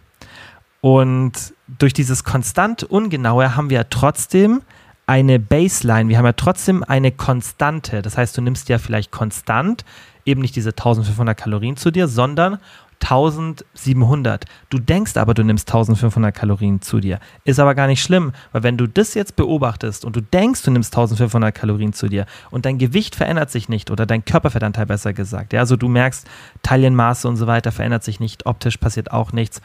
[0.83, 4.63] Und durch dieses konstant Ungenaue haben wir trotzdem
[5.07, 8.03] eine Baseline, wir haben ja trotzdem eine Konstante.
[8.03, 9.85] Das heißt, du nimmst ja vielleicht konstant
[10.25, 12.59] eben nicht diese 1500 Kalorien zu dir, sondern
[13.01, 14.45] 1700.
[14.71, 17.21] Du denkst aber, du nimmst 1500 Kalorien zu dir.
[17.45, 20.73] Ist aber gar nicht schlimm, weil wenn du das jetzt beobachtest und du denkst, du
[20.73, 25.13] nimmst 1500 Kalorien zu dir und dein Gewicht verändert sich nicht oder dein Körperfettanteil besser
[25.13, 26.29] gesagt, ja, also du merkst,
[26.65, 29.61] Taillenmaße und so weiter verändert sich nicht, optisch passiert auch nichts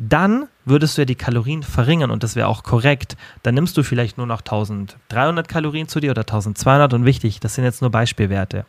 [0.00, 3.18] dann würdest du ja die Kalorien verringern und das wäre auch korrekt.
[3.42, 7.54] Dann nimmst du vielleicht nur noch 1300 Kalorien zu dir oder 1200 und wichtig, das
[7.54, 8.64] sind jetzt nur Beispielwerte.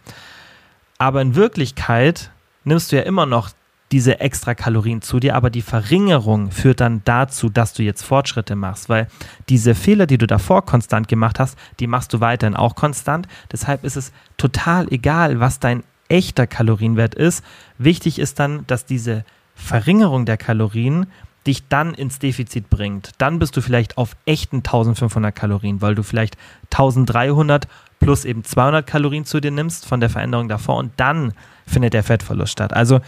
[0.97, 2.31] Aber in Wirklichkeit
[2.65, 3.49] nimmst du ja immer noch
[3.93, 8.55] diese extra Kalorien zu dir, aber die Verringerung führt dann dazu, dass du jetzt Fortschritte
[8.55, 9.07] machst, weil
[9.47, 13.27] diese Fehler, die du davor konstant gemacht hast, die machst du weiterhin auch konstant.
[13.51, 17.43] Deshalb ist es total egal, was dein echter Kalorienwert ist.
[17.77, 19.23] Wichtig ist dann, dass diese
[19.61, 21.07] Verringerung der Kalorien
[21.47, 23.11] dich dann ins Defizit bringt.
[23.17, 26.37] Dann bist du vielleicht auf echten 1500 Kalorien, weil du vielleicht
[26.71, 27.67] 1300
[27.99, 31.33] plus eben 200 Kalorien zu dir nimmst von der Veränderung davor und dann
[31.65, 32.73] findet der Fettverlust statt.
[32.73, 32.99] Also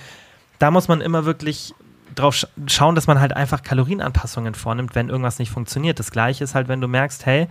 [0.60, 1.74] da muss man immer wirklich
[2.16, 6.00] drauf schauen, dass man halt einfach Kalorienanpassungen vornimmt, wenn irgendwas nicht funktioniert.
[6.00, 7.48] Das gleiche ist halt, wenn du merkst, hey,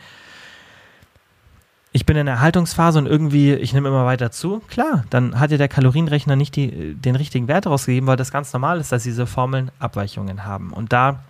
[1.92, 5.50] ich bin in der Erhaltungsphase und irgendwie, ich nehme immer weiter zu, klar, dann hat
[5.50, 9.02] dir der Kalorienrechner nicht die, den richtigen Wert rausgegeben, weil das ganz normal ist, dass
[9.02, 10.72] diese Formeln Abweichungen haben.
[10.72, 11.20] Und da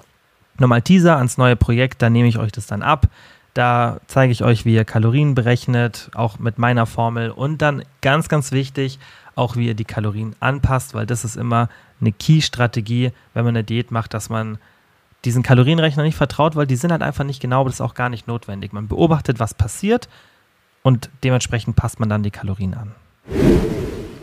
[0.58, 3.08] nochmal Teaser ans neue Projekt, da nehme ich euch das dann ab.
[3.54, 7.30] Da zeige ich euch, wie ihr Kalorien berechnet, auch mit meiner Formel.
[7.30, 9.00] Und dann ganz, ganz wichtig,
[9.34, 11.68] auch wie ihr die Kalorien anpasst, weil das ist immer
[12.00, 14.58] eine Key-Strategie, wenn man eine Diät macht, dass man
[15.24, 17.94] diesen Kalorienrechner nicht vertraut, weil die sind halt einfach nicht genau, aber das ist auch
[17.94, 18.72] gar nicht notwendig.
[18.72, 20.08] Man beobachtet, was passiert,
[20.82, 22.92] und dementsprechend passt man dann die Kalorien an.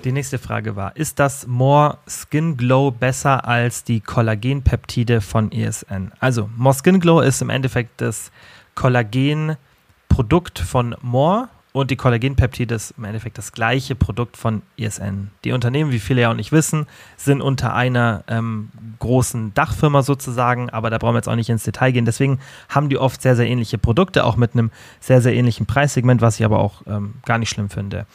[0.03, 6.13] Die nächste Frage war, ist das More Skin Glow besser als die Kollagenpeptide von ESN?
[6.19, 8.31] Also, More Skin Glow ist im Endeffekt das
[8.75, 15.29] Kollagenprodukt von More und die Kollagenpeptide ist im Endeffekt das gleiche Produkt von ISN.
[15.43, 20.71] Die Unternehmen, wie viele ja auch nicht wissen, sind unter einer ähm, großen Dachfirma sozusagen,
[20.71, 22.05] aber da brauchen wir jetzt auch nicht ins Detail gehen.
[22.05, 26.21] Deswegen haben die oft sehr, sehr ähnliche Produkte, auch mit einem sehr, sehr ähnlichen Preissegment,
[26.21, 28.07] was ich aber auch ähm, gar nicht schlimm finde.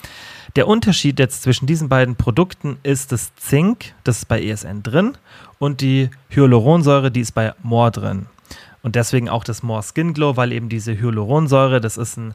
[0.57, 5.17] Der Unterschied jetzt zwischen diesen beiden Produkten ist das Zink, das ist bei ESN drin,
[5.61, 8.27] und die Hyaluronsäure, die ist bei More drin.
[8.83, 12.35] Und deswegen auch das More Skin Glow, weil eben diese Hyaluronsäure, das ist ein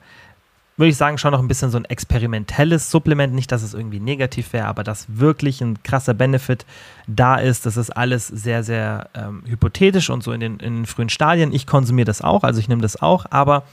[0.80, 3.34] würde ich sagen, schon noch ein bisschen so ein experimentelles Supplement.
[3.34, 6.66] Nicht, dass es irgendwie negativ wäre, aber dass wirklich ein krasser Benefit
[7.06, 7.66] da ist.
[7.66, 11.54] Das ist alles sehr, sehr ähm, hypothetisch und so in den, in den frühen Stadien.
[11.54, 13.64] Ich konsumiere das auch, also ich nehme das auch, aber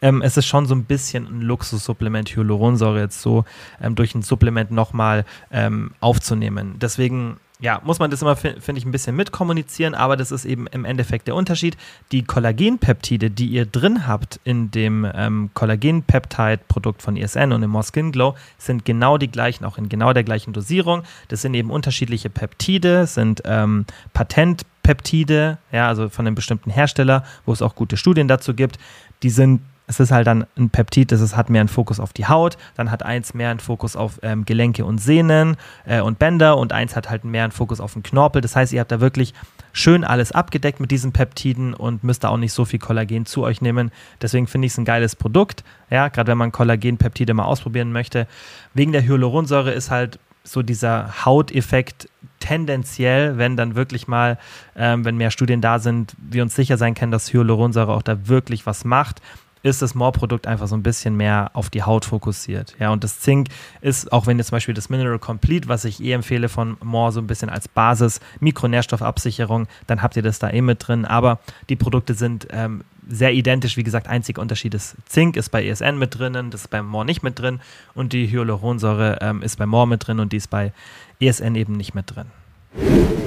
[0.00, 3.44] ähm, es ist schon so ein bisschen ein Luxussupplement, Hyaluronsäure jetzt so
[3.80, 6.76] ähm, durch ein Supplement nochmal ähm, aufzunehmen.
[6.80, 10.66] Deswegen ja, muss man das immer, finde ich, ein bisschen mitkommunizieren, aber das ist eben
[10.68, 11.76] im Endeffekt der Unterschied.
[12.12, 17.84] Die Kollagenpeptide, die ihr drin habt in dem ähm, Kollagenpeptide-Produkt von ESN und im More
[17.84, 21.02] Skin Glow, sind genau die gleichen, auch in genau der gleichen Dosierung.
[21.28, 27.52] Das sind eben unterschiedliche Peptide, sind ähm, Patentpeptide, ja, also von einem bestimmten Hersteller, wo
[27.52, 28.78] es auch gute Studien dazu gibt.
[29.22, 32.12] Die sind es ist halt dann ein Peptid, das ist, hat mehr einen Fokus auf
[32.12, 36.18] die Haut, dann hat eins mehr einen Fokus auf ähm, Gelenke und Sehnen äh, und
[36.18, 38.42] Bänder und eins hat halt mehr einen Fokus auf den Knorpel.
[38.42, 39.32] Das heißt, ihr habt da wirklich
[39.72, 43.44] schön alles abgedeckt mit diesen Peptiden und müsst da auch nicht so viel Kollagen zu
[43.44, 43.92] euch nehmen.
[44.20, 45.62] Deswegen finde ich es ein geiles Produkt.
[45.90, 48.26] Ja, gerade wenn man Kollagenpeptide mal ausprobieren möchte.
[48.74, 52.08] Wegen der Hyaluronsäure ist halt so dieser Hauteffekt
[52.40, 54.38] tendenziell, wenn dann wirklich mal,
[54.76, 58.28] ähm, wenn mehr Studien da sind, wir uns sicher sein können, dass Hyaluronsäure auch da
[58.28, 59.20] wirklich was macht
[59.66, 62.74] ist das More-Produkt einfach so ein bisschen mehr auf die Haut fokussiert.
[62.78, 63.48] Ja, und das Zink
[63.80, 67.12] ist, auch wenn jetzt zum Beispiel das Mineral Complete, was ich eh empfehle von More,
[67.12, 71.04] so ein bisschen als Basis, Mikronährstoffabsicherung, dann habt ihr das da eh mit drin.
[71.04, 73.76] Aber die Produkte sind ähm, sehr identisch.
[73.76, 77.04] Wie gesagt, einziger Unterschied ist, Zink ist bei ESN mit drinnen, das ist bei More
[77.04, 77.60] nicht mit drin
[77.94, 80.72] und die Hyaluronsäure ähm, ist bei More mit drin und die ist bei
[81.20, 83.25] ESN eben nicht mit drin.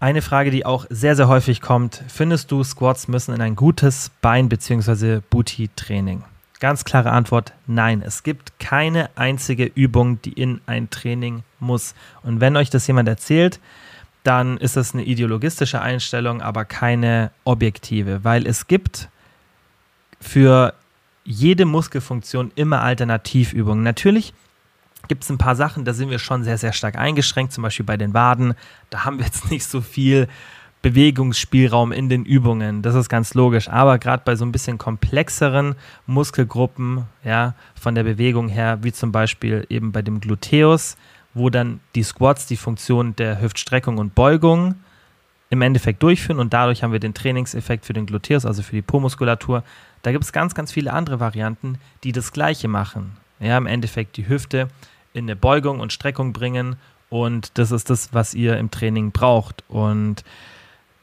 [0.00, 2.02] Eine Frage, die auch sehr, sehr häufig kommt.
[2.08, 5.20] Findest du, Squats müssen in ein gutes Bein- bzw.
[5.28, 6.24] Booty-Training?
[6.58, 8.02] Ganz klare Antwort, nein.
[8.02, 11.94] Es gibt keine einzige Übung, die in ein Training muss.
[12.22, 13.60] Und wenn euch das jemand erzählt,
[14.22, 19.10] dann ist das eine ideologistische Einstellung, aber keine objektive, weil es gibt
[20.18, 20.72] für
[21.24, 23.82] jede Muskelfunktion immer Alternativübungen.
[23.84, 24.32] Natürlich
[25.08, 27.86] gibt es ein paar Sachen, da sind wir schon sehr, sehr stark eingeschränkt, zum Beispiel
[27.86, 28.54] bei den Waden.
[28.90, 30.28] Da haben wir jetzt nicht so viel
[30.82, 32.82] Bewegungsspielraum in den Übungen.
[32.82, 33.68] Das ist ganz logisch.
[33.68, 35.74] Aber gerade bei so ein bisschen komplexeren
[36.06, 40.96] Muskelgruppen, ja, von der Bewegung her, wie zum Beispiel eben bei dem Gluteus,
[41.34, 44.76] wo dann die Squats die Funktion der Hüftstreckung und Beugung
[45.50, 48.82] im Endeffekt durchführen und dadurch haben wir den Trainingseffekt für den Gluteus, also für die
[48.82, 49.64] Po-Muskulatur.
[50.02, 53.16] Da gibt es ganz, ganz viele andere Varianten, die das Gleiche machen.
[53.40, 54.68] Ja, im Endeffekt die Hüfte
[55.12, 56.76] in eine Beugung und Streckung bringen.
[57.08, 59.64] Und das ist das, was ihr im Training braucht.
[59.68, 60.24] Und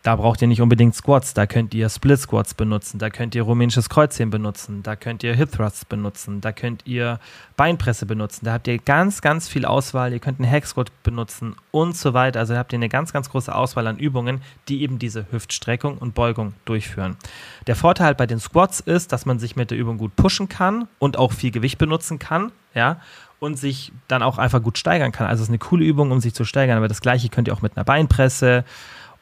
[0.08, 3.42] da braucht ihr nicht unbedingt Squats, da könnt ihr Split Squats benutzen, da könnt ihr
[3.42, 7.20] rumänisches Kreuzheben benutzen, da könnt ihr Hip Thrusts benutzen, da könnt ihr
[7.58, 11.58] Beinpresse benutzen, da habt ihr ganz, ganz viel Auswahl, ihr könnt einen Hack Squat benutzen
[11.72, 12.40] und so weiter.
[12.40, 16.16] Also habt ihr eine ganz, ganz große Auswahl an Übungen, die eben diese Hüftstreckung und
[16.16, 17.18] Beugung durchführen.
[17.68, 20.88] Der Vorteil bei den Squats ist, dass man sich mit der Übung gut pushen kann
[21.00, 23.02] und auch viel Gewicht benutzen kann, ja,
[23.40, 25.28] und sich dann auch einfach gut steigern kann.
[25.28, 27.54] Also es ist eine coole Übung, um sich zu steigern, aber das gleiche könnt ihr
[27.54, 28.64] auch mit einer Beinpresse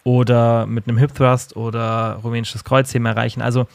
[0.04, 3.42] oder mit einem Hip Thrust oder rumänisches Kreuzheben erreichen.
[3.42, 3.68] Also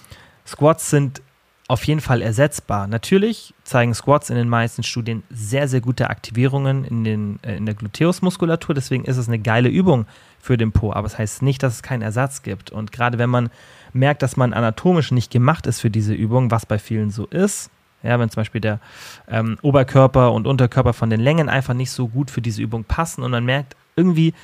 [0.47, 1.23] Squats sind
[1.71, 2.89] auf jeden Fall ersetzbar.
[2.89, 7.65] Natürlich zeigen Squats in den meisten Studien sehr, sehr gute Aktivierungen in, den, äh, in
[7.65, 8.75] der Gluteusmuskulatur.
[8.75, 10.07] Deswegen ist es eine geile Übung
[10.41, 10.93] für den Po.
[10.93, 12.73] Aber es das heißt nicht, dass es keinen Ersatz gibt.
[12.73, 13.51] Und gerade wenn man
[13.93, 17.71] merkt, dass man anatomisch nicht gemacht ist für diese Übung, was bei vielen so ist,
[18.03, 18.81] ja, wenn zum Beispiel der
[19.29, 23.23] ähm, Oberkörper und Unterkörper von den Längen einfach nicht so gut für diese Übung passen
[23.23, 24.35] und man merkt irgendwie,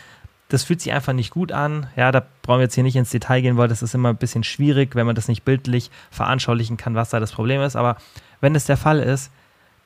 [0.48, 1.88] das fühlt sich einfach nicht gut an.
[1.96, 4.16] Ja, da brauchen wir jetzt hier nicht ins Detail gehen, weil das ist immer ein
[4.16, 7.74] bisschen schwierig, wenn man das nicht bildlich veranschaulichen kann, was da das Problem ist.
[7.74, 7.96] Aber
[8.40, 9.32] wenn es der Fall ist,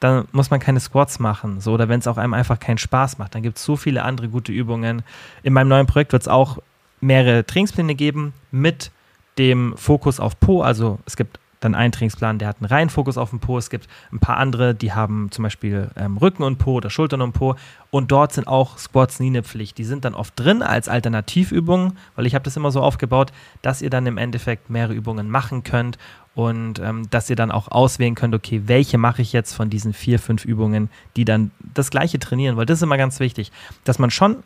[0.00, 1.60] dann muss man keine Squats machen.
[1.60, 4.02] So, oder wenn es auch einem einfach keinen Spaß macht, dann gibt es so viele
[4.02, 5.02] andere gute Übungen.
[5.42, 6.58] In meinem neuen Projekt wird es auch
[7.00, 8.90] mehrere Trainingspläne geben mit
[9.38, 10.62] dem Fokus auf Po.
[10.62, 13.58] Also es gibt dann einen Trainingsplan, der hat einen reinen Fokus auf den Po.
[13.58, 17.20] Es gibt ein paar andere, die haben zum Beispiel ähm, Rücken und Po oder Schultern
[17.20, 17.54] und Po.
[17.90, 19.78] Und dort sind auch Squats nie eine Pflicht.
[19.78, 23.82] Die sind dann oft drin als Alternativübungen, weil ich habe das immer so aufgebaut, dass
[23.82, 25.98] ihr dann im Endeffekt mehrere Übungen machen könnt
[26.34, 29.92] und ähm, dass ihr dann auch auswählen könnt, okay, welche mache ich jetzt von diesen
[29.92, 33.52] vier, fünf Übungen, die dann das gleiche trainieren, weil das ist immer ganz wichtig,
[33.84, 34.42] dass man schon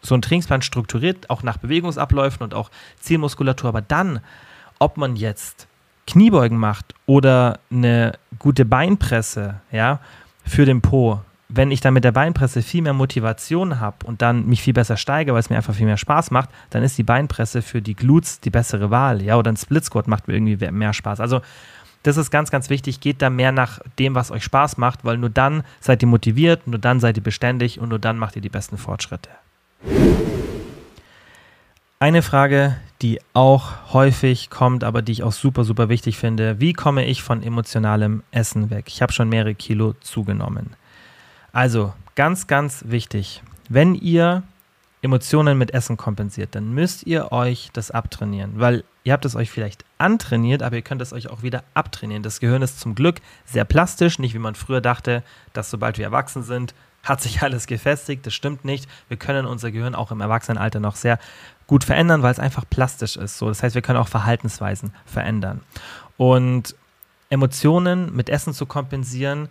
[0.00, 2.70] so einen Trainingsplan strukturiert, auch nach Bewegungsabläufen und auch
[3.00, 4.20] Zielmuskulatur, aber dann,
[4.78, 5.66] ob man jetzt
[6.08, 10.00] Kniebeugen macht oder eine gute Beinpresse, ja,
[10.44, 14.46] für den Po, wenn ich dann mit der Beinpresse viel mehr Motivation habe und dann
[14.46, 17.02] mich viel besser steige, weil es mir einfach viel mehr Spaß macht, dann ist die
[17.02, 19.22] Beinpresse für die Glutes die bessere Wahl.
[19.22, 21.20] Ja, oder ein Split Squat macht mir irgendwie mehr Spaß.
[21.20, 21.40] Also
[22.02, 23.00] das ist ganz, ganz wichtig.
[23.00, 26.66] Geht da mehr nach dem, was euch Spaß macht, weil nur dann seid ihr motiviert,
[26.66, 29.30] nur dann seid ihr beständig und nur dann macht ihr die besten Fortschritte.
[31.98, 36.60] Eine Frage, die auch häufig kommt, aber die ich auch super, super wichtig finde.
[36.60, 38.86] Wie komme ich von emotionalem Essen weg?
[38.88, 40.74] Ich habe schon mehrere Kilo zugenommen.
[41.52, 43.42] Also, ganz, ganz wichtig.
[43.68, 44.42] Wenn ihr
[45.00, 49.50] Emotionen mit Essen kompensiert, dann müsst ihr euch das abtrainieren, weil ihr habt es euch
[49.50, 52.24] vielleicht antrainiert, aber ihr könnt es euch auch wieder abtrainieren.
[52.24, 56.04] Das Gehirn ist zum Glück sehr plastisch, nicht wie man früher dachte, dass sobald wir
[56.04, 58.26] erwachsen sind, hat sich alles gefestigt.
[58.26, 58.88] Das stimmt nicht.
[59.08, 61.18] Wir können unser Gehirn auch im Erwachsenenalter noch sehr
[61.68, 63.38] gut verändern, weil es einfach plastisch ist.
[63.38, 65.60] So, das heißt, wir können auch Verhaltensweisen verändern.
[66.16, 66.74] Und
[67.30, 69.48] Emotionen mit Essen zu kompensieren,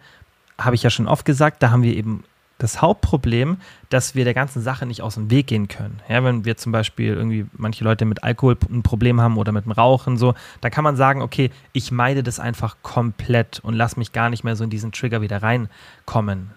[0.60, 2.23] habe ich ja schon oft gesagt, da haben wir eben
[2.58, 3.58] das Hauptproblem,
[3.89, 6.01] dass wir der ganzen Sache nicht aus dem Weg gehen können.
[6.10, 9.65] Ja, wenn wir zum Beispiel irgendwie manche Leute mit Alkohol ein Problem haben oder mit
[9.65, 13.95] dem Rauchen so, dann kann man sagen, okay, ich meide das einfach komplett und lass
[13.95, 16.49] mich gar nicht mehr so in diesen Trigger wieder reinkommen.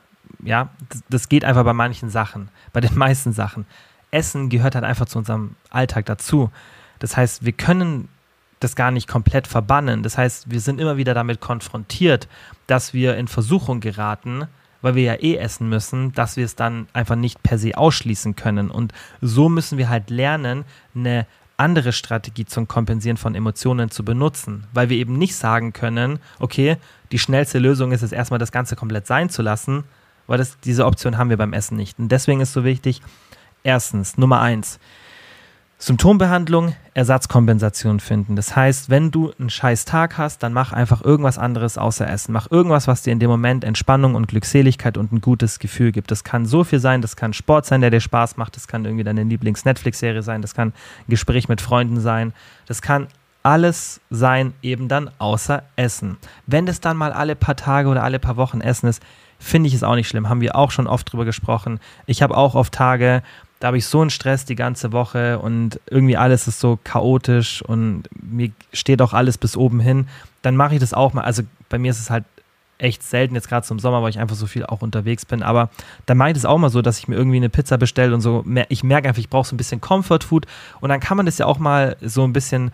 [0.42, 3.66] Ja, das, das geht einfach bei manchen Sachen, bei den meisten Sachen.
[4.10, 6.50] Essen gehört halt einfach zu unserem Alltag dazu.
[6.98, 8.08] Das heißt, wir können
[8.60, 10.02] das gar nicht komplett verbannen.
[10.02, 12.28] Das heißt, wir sind immer wieder damit konfrontiert,
[12.66, 14.46] dass wir in Versuchung geraten,
[14.82, 18.36] weil wir ja eh essen müssen, dass wir es dann einfach nicht per se ausschließen
[18.36, 18.70] können.
[18.70, 24.66] Und so müssen wir halt lernen, eine andere Strategie zum Kompensieren von Emotionen zu benutzen,
[24.72, 26.76] weil wir eben nicht sagen können, okay,
[27.12, 29.84] die schnellste Lösung ist es erstmal das Ganze komplett sein zu lassen,
[30.26, 31.98] weil das, diese Option haben wir beim Essen nicht.
[31.98, 33.02] Und deswegen ist so wichtig,
[33.62, 34.78] erstens, Nummer eins,
[35.82, 38.36] Symptombehandlung, Ersatzkompensation finden.
[38.36, 42.32] Das heißt, wenn du einen scheiß Tag hast, dann mach einfach irgendwas anderes außer Essen.
[42.32, 46.10] Mach irgendwas, was dir in dem Moment Entspannung und Glückseligkeit und ein gutes Gefühl gibt.
[46.10, 48.84] Das kann so viel sein, das kann Sport sein, der dir Spaß macht, das kann
[48.84, 52.34] irgendwie deine Lieblings-Netflix-Serie sein, das kann ein Gespräch mit Freunden sein,
[52.66, 53.06] das kann
[53.42, 56.18] alles sein, eben dann außer Essen.
[56.46, 59.02] Wenn das dann mal alle paar Tage oder alle paar Wochen Essen ist,
[59.38, 60.28] finde ich es auch nicht schlimm.
[60.28, 61.80] Haben wir auch schon oft drüber gesprochen.
[62.04, 63.22] Ich habe auch oft Tage,
[63.60, 67.62] da habe ich so einen Stress die ganze Woche und irgendwie alles ist so chaotisch
[67.62, 70.08] und mir steht auch alles bis oben hin.
[70.42, 71.22] Dann mache ich das auch mal.
[71.22, 72.24] Also bei mir ist es halt
[72.78, 75.42] echt selten, jetzt gerade zum Sommer, weil ich einfach so viel auch unterwegs bin.
[75.42, 75.68] Aber
[76.06, 78.22] dann mache ich das auch mal so, dass ich mir irgendwie eine Pizza bestelle und
[78.22, 78.44] so.
[78.70, 80.46] Ich merke einfach, ich brauche so ein bisschen Comfort Food.
[80.80, 82.72] Und dann kann man das ja auch mal so ein bisschen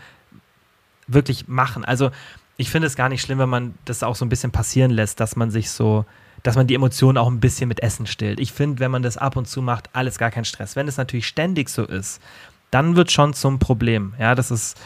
[1.08, 1.84] wirklich machen.
[1.84, 2.12] Also
[2.56, 5.18] ich finde es gar nicht schlimm, wenn man das auch so ein bisschen passieren lässt,
[5.18, 6.04] dass man sich so
[6.46, 8.38] dass man die Emotionen auch ein bisschen mit Essen stillt.
[8.38, 10.76] Ich finde, wenn man das ab und zu macht, alles gar kein Stress.
[10.76, 12.22] Wenn es natürlich ständig so ist,
[12.70, 14.14] dann wird schon zum Problem.
[14.16, 14.80] Ja, das ist,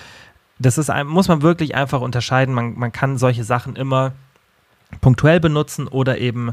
[0.59, 2.55] das ist, muss man wirklich einfach unterscheiden.
[2.55, 4.13] Man, man kann solche Sachen immer
[5.03, 6.53] punktuell benutzen oder eben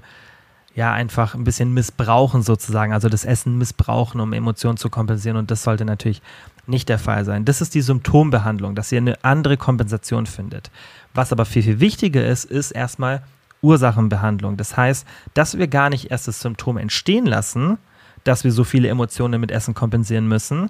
[0.76, 5.50] ja einfach ein bisschen missbrauchen sozusagen, also das Essen missbrauchen, um Emotionen zu kompensieren und
[5.50, 6.22] das sollte natürlich
[6.68, 7.46] nicht der Fall sein.
[7.46, 10.70] Das ist die Symptombehandlung, dass ihr eine andere Kompensation findet.
[11.14, 13.24] Was aber viel, viel wichtiger ist, ist erstmal
[13.62, 14.58] Ursachenbehandlung.
[14.58, 17.78] Das heißt, dass wir gar nicht erst das Symptom entstehen lassen,
[18.24, 20.70] dass wir so viele Emotionen mit Essen kompensieren müssen,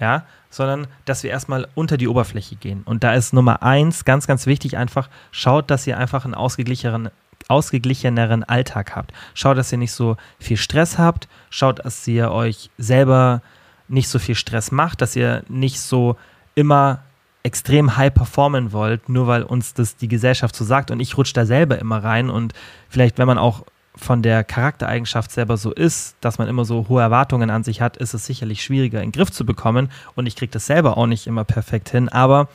[0.00, 2.82] ja, sondern dass wir erstmal unter die Oberfläche gehen.
[2.84, 7.10] Und da ist Nummer eins ganz, ganz wichtig einfach, schaut, dass ihr einfach einen ausgeglicheneren,
[7.48, 9.12] ausgeglicheneren Alltag habt.
[9.34, 11.28] Schaut, dass ihr nicht so viel Stress habt.
[11.50, 13.42] Schaut, dass ihr euch selber
[13.88, 16.16] nicht so viel Stress macht, dass ihr nicht so
[16.54, 17.02] immer
[17.42, 20.90] extrem high performen wollt, nur weil uns das die Gesellschaft so sagt.
[20.90, 22.30] Und ich rutsche da selber immer rein.
[22.30, 22.52] Und
[22.88, 23.64] vielleicht, wenn man auch
[23.96, 27.96] von der Charaktereigenschaft selber so ist, dass man immer so hohe Erwartungen an sich hat,
[27.96, 29.90] ist es sicherlich schwieriger in den Griff zu bekommen.
[30.14, 32.08] Und ich kriege das selber auch nicht immer perfekt hin.
[32.08, 32.48] Aber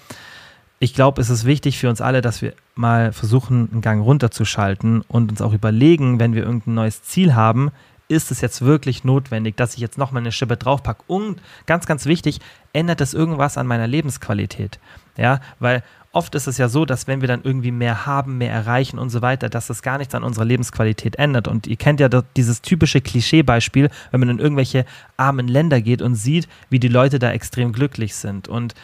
[0.80, 5.02] ich glaube, es ist wichtig für uns alle, dass wir mal versuchen, einen Gang runterzuschalten
[5.08, 7.72] und uns auch überlegen, wenn wir irgendein neues Ziel haben,
[8.08, 11.04] ist es jetzt wirklich notwendig, dass ich jetzt nochmal eine Schippe draufpacke?
[11.08, 12.40] Und ganz, ganz wichtig,
[12.74, 14.80] ändert das irgendwas an meiner Lebensqualität?
[15.18, 18.52] Ja, weil oft ist es ja so, dass wenn wir dann irgendwie mehr haben, mehr
[18.52, 21.48] erreichen und so weiter, dass das gar nichts an unserer Lebensqualität ändert.
[21.48, 24.86] Und ihr kennt ja dieses typische Klischeebeispiel, wenn man in irgendwelche
[25.18, 28.48] armen Länder geht und sieht, wie die Leute da extrem glücklich sind.
[28.48, 28.76] Und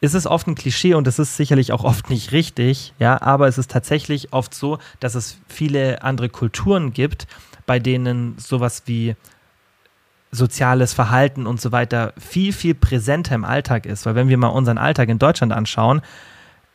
[0.00, 3.48] es ist oft ein Klischee und es ist sicherlich auch oft nicht richtig, ja, aber
[3.48, 7.26] es ist tatsächlich oft so, dass es viele andere Kulturen gibt,
[7.66, 9.16] bei denen sowas wie
[10.30, 14.06] soziales Verhalten und so weiter viel, viel präsenter im Alltag ist.
[14.06, 16.02] Weil wenn wir mal unseren Alltag in Deutschland anschauen,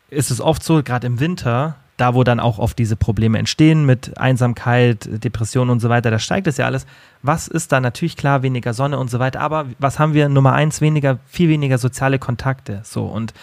[0.09, 3.85] ist es oft so, gerade im Winter, da wo dann auch oft diese Probleme entstehen
[3.85, 6.85] mit Einsamkeit, Depressionen und so weiter, da steigt es ja alles.
[7.21, 7.79] Was ist da?
[7.79, 10.27] Natürlich klar, weniger Sonne und so weiter, aber was haben wir?
[10.27, 12.81] Nummer eins, weniger, viel weniger soziale Kontakte.
[12.83, 13.33] So und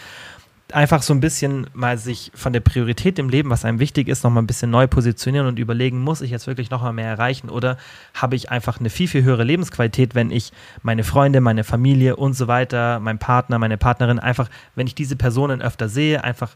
[0.73, 4.23] einfach so ein bisschen mal sich von der Priorität im Leben, was einem wichtig ist,
[4.23, 7.77] nochmal ein bisschen neu positionieren und überlegen, muss ich jetzt wirklich nochmal mehr erreichen oder
[8.13, 10.51] habe ich einfach eine viel, viel höhere Lebensqualität, wenn ich
[10.81, 15.15] meine Freunde, meine Familie und so weiter, mein Partner, meine Partnerin, einfach, wenn ich diese
[15.15, 16.51] Personen öfter sehe, einfach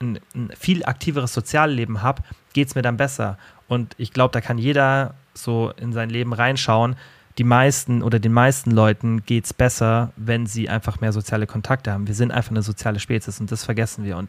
[0.00, 3.38] ein, ein viel aktiveres Sozialleben habe, geht es mir dann besser.
[3.68, 6.96] Und ich glaube, da kann jeder so in sein Leben reinschauen,
[7.38, 11.92] die meisten oder den meisten Leuten geht es besser, wenn sie einfach mehr soziale Kontakte
[11.92, 12.06] haben.
[12.06, 14.16] Wir sind einfach eine soziale Spezies und das vergessen wir.
[14.16, 14.28] Und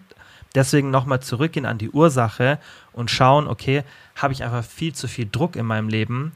[0.56, 2.60] deswegen nochmal zurückgehen an die Ursache
[2.92, 3.84] und schauen, okay,
[4.16, 6.34] habe ich einfach viel zu viel Druck in meinem Leben,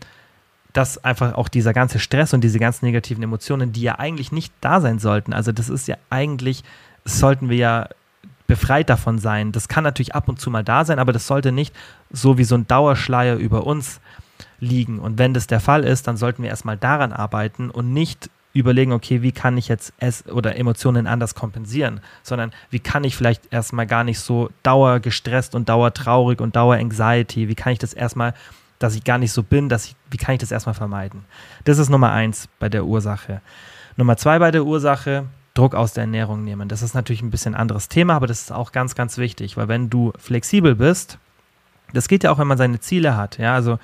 [0.71, 4.53] dass einfach auch dieser ganze Stress und diese ganzen negativen Emotionen, die ja eigentlich nicht
[4.61, 6.63] da sein sollten, also das ist ja eigentlich,
[7.03, 7.89] sollten wir ja
[8.47, 9.51] befreit davon sein.
[9.53, 11.73] Das kann natürlich ab und zu mal da sein, aber das sollte nicht
[12.09, 14.01] so wie so ein Dauerschleier über uns
[14.61, 14.99] liegen.
[14.99, 18.91] Und wenn das der Fall ist, dann sollten wir erstmal daran arbeiten und nicht überlegen,
[18.91, 23.51] okay, wie kann ich jetzt es oder Emotionen anders kompensieren, sondern wie kann ich vielleicht
[23.51, 28.33] erstmal gar nicht so dauergestresst und dauertraurig und daueranxiety, wie kann ich das erstmal,
[28.79, 31.25] dass ich gar nicht so bin, dass ich, wie kann ich das erstmal vermeiden?
[31.63, 33.41] Das ist Nummer eins bei der Ursache.
[33.95, 36.67] Nummer zwei bei der Ursache, Druck aus der Ernährung nehmen.
[36.67, 39.67] Das ist natürlich ein bisschen anderes Thema, aber das ist auch ganz, ganz wichtig, weil
[39.67, 41.19] wenn du flexibel bist,
[41.93, 43.79] das geht ja auch, wenn man seine Ziele hat, ja, also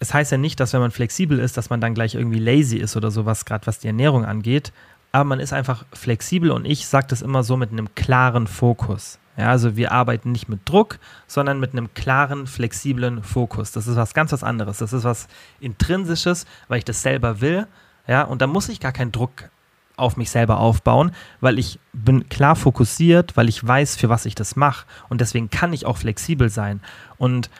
[0.00, 2.76] es heißt ja nicht, dass wenn man flexibel ist, dass man dann gleich irgendwie lazy
[2.76, 4.72] ist oder sowas, gerade was die Ernährung angeht.
[5.10, 9.18] Aber man ist einfach flexibel und ich sage das immer so mit einem klaren Fokus.
[9.36, 13.72] Ja, also wir arbeiten nicht mit Druck, sondern mit einem klaren, flexiblen Fokus.
[13.72, 14.78] Das ist was ganz was anderes.
[14.78, 15.28] Das ist was
[15.60, 17.66] Intrinsisches, weil ich das selber will.
[18.06, 19.50] Ja, und da muss ich gar keinen Druck
[19.96, 24.34] auf mich selber aufbauen, weil ich bin klar fokussiert, weil ich weiß, für was ich
[24.34, 24.86] das mache.
[25.08, 26.80] Und deswegen kann ich auch flexibel sein.
[27.16, 27.50] Und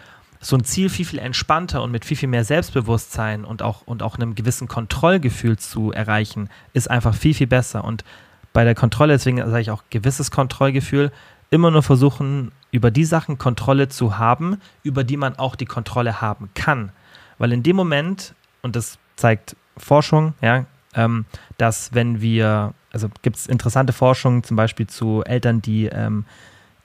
[0.40, 4.02] so ein Ziel viel, viel entspannter und mit viel, viel mehr Selbstbewusstsein und auch, und
[4.02, 7.84] auch einem gewissen Kontrollgefühl zu erreichen, ist einfach viel, viel besser.
[7.84, 8.04] Und
[8.52, 11.12] bei der Kontrolle, deswegen sage ich auch gewisses Kontrollgefühl,
[11.50, 16.20] immer nur versuchen, über die Sachen Kontrolle zu haben, über die man auch die Kontrolle
[16.20, 16.92] haben kann.
[17.38, 21.24] Weil in dem Moment, und das zeigt Forschung, ja, ähm,
[21.56, 26.24] dass wenn wir, also gibt es interessante Forschung zum Beispiel zu Eltern, die ähm,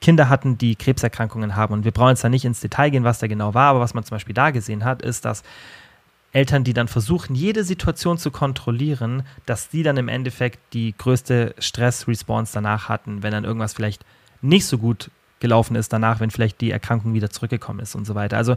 [0.04, 1.72] Kinder hatten, die Krebserkrankungen haben.
[1.72, 3.94] Und wir brauchen jetzt da nicht ins Detail gehen, was da genau war, aber was
[3.94, 5.42] man zum Beispiel da gesehen hat, ist, dass
[6.34, 11.54] Eltern, die dann versuchen, jede Situation zu kontrollieren, dass die dann im Endeffekt die größte
[11.58, 14.04] Stress-Response danach hatten, wenn dann irgendwas vielleicht
[14.42, 18.14] nicht so gut gelaufen ist danach, wenn vielleicht die Erkrankung wieder zurückgekommen ist und so
[18.14, 18.36] weiter.
[18.36, 18.56] Also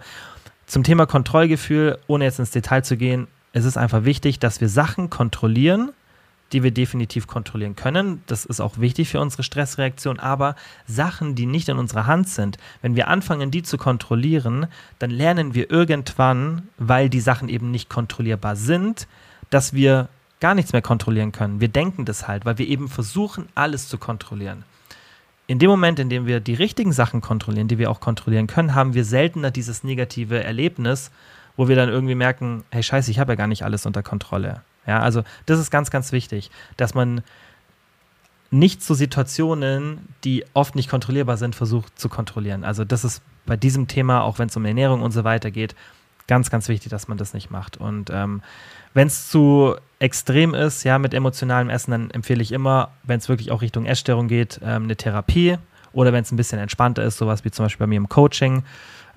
[0.65, 4.67] zum Thema Kontrollgefühl, ohne jetzt ins Detail zu gehen, es ist einfach wichtig, dass wir
[4.67, 5.93] Sachen kontrollieren,
[6.53, 8.21] die wir definitiv kontrollieren können.
[8.27, 10.19] Das ist auch wichtig für unsere Stressreaktion.
[10.19, 14.67] Aber Sachen, die nicht in unserer Hand sind, wenn wir anfangen, die zu kontrollieren,
[14.99, 19.07] dann lernen wir irgendwann, weil die Sachen eben nicht kontrollierbar sind,
[19.49, 21.59] dass wir gar nichts mehr kontrollieren können.
[21.59, 24.63] Wir denken das halt, weil wir eben versuchen, alles zu kontrollieren.
[25.47, 28.75] In dem Moment, in dem wir die richtigen Sachen kontrollieren, die wir auch kontrollieren können,
[28.75, 31.09] haben wir seltener dieses negative Erlebnis,
[31.55, 34.61] wo wir dann irgendwie merken, hey scheiße, ich habe ja gar nicht alles unter Kontrolle.
[34.87, 37.21] Ja, also das ist ganz, ganz wichtig, dass man
[38.49, 42.63] nicht zu Situationen, die oft nicht kontrollierbar sind, versucht zu kontrollieren.
[42.63, 45.75] Also das ist bei diesem Thema, auch wenn es um Ernährung und so weiter geht,
[46.27, 47.77] ganz, ganz wichtig, dass man das nicht macht.
[47.77, 48.41] Und ähm,
[48.93, 53.29] wenn es zu extrem ist, ja, mit emotionalem Essen, dann empfehle ich immer, wenn es
[53.29, 55.57] wirklich auch Richtung Essstörung geht, ähm, eine Therapie
[55.93, 58.63] oder wenn es ein bisschen entspannter ist, sowas wie zum Beispiel bei mir im Coaching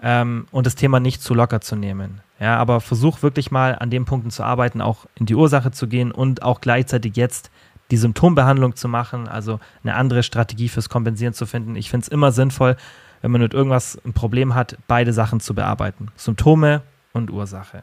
[0.03, 2.20] ähm, und das Thema nicht zu locker zu nehmen.
[2.38, 5.88] Ja, aber versuch wirklich mal an den Punkten zu arbeiten, auch in die Ursache zu
[5.88, 7.51] gehen und auch gleichzeitig jetzt
[7.90, 11.76] die Symptombehandlung zu machen, also eine andere Strategie fürs Kompensieren zu finden.
[11.76, 12.76] Ich finde es immer sinnvoll,
[13.20, 16.09] wenn man mit irgendwas ein Problem hat, beide Sachen zu bearbeiten.
[16.16, 16.82] Symptome
[17.12, 17.82] und Ursache.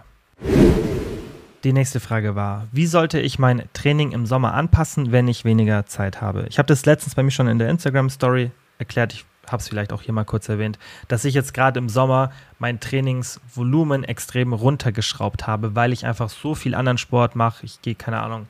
[1.63, 5.85] Die nächste Frage war, wie sollte ich mein Training im Sommer anpassen, wenn ich weniger
[5.85, 6.45] Zeit habe?
[6.49, 9.13] Ich habe das letztens bei mir schon in der Instagram Story erklärt.
[9.13, 10.77] Ich habe es vielleicht auch hier mal kurz erwähnt,
[11.07, 16.55] dass ich jetzt gerade im Sommer mein Trainingsvolumen extrem runtergeschraubt habe, weil ich einfach so
[16.55, 17.65] viel anderen Sport mache.
[17.65, 18.47] Ich gehe, keine Ahnung,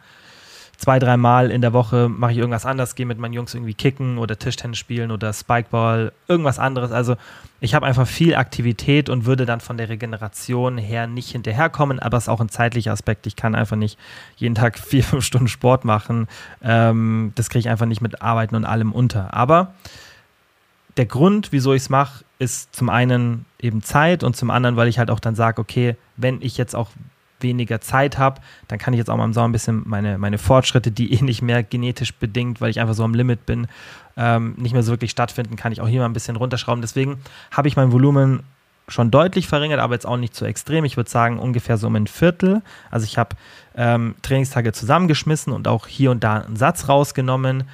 [0.77, 4.17] zwei, dreimal in der Woche mache ich irgendwas anderes, gehe mit meinen Jungs irgendwie kicken
[4.17, 6.91] oder Tischtennis spielen oder Spikeball, irgendwas anderes.
[6.91, 7.15] Also
[7.59, 12.17] ich habe einfach viel Aktivität und würde dann von der Regeneration her nicht hinterherkommen, aber
[12.17, 13.25] es ist auch ein zeitlicher Aspekt.
[13.25, 13.97] Ich kann einfach nicht
[14.37, 16.27] jeden Tag vier, fünf Stunden Sport machen.
[16.61, 19.33] Ähm, das kriege ich einfach nicht mit Arbeiten und allem unter.
[19.33, 19.73] Aber
[20.97, 24.87] der Grund, wieso ich es mache, ist zum einen eben Zeit und zum anderen, weil
[24.87, 26.89] ich halt auch dann sage, okay, wenn ich jetzt auch
[27.39, 30.37] weniger Zeit habe, dann kann ich jetzt auch mal im Sommer ein bisschen meine, meine
[30.37, 33.67] Fortschritte, die eh nicht mehr genetisch bedingt, weil ich einfach so am Limit bin,
[34.15, 36.81] ähm, nicht mehr so wirklich stattfinden, kann ich auch hier mal ein bisschen runterschrauben.
[36.81, 37.19] Deswegen
[37.51, 38.41] habe ich mein Volumen
[38.87, 40.85] schon deutlich verringert, aber jetzt auch nicht so extrem.
[40.85, 42.61] Ich würde sagen ungefähr so um ein Viertel.
[42.89, 43.35] Also ich habe
[43.75, 47.65] ähm, Trainingstage zusammengeschmissen und auch hier und da einen Satz rausgenommen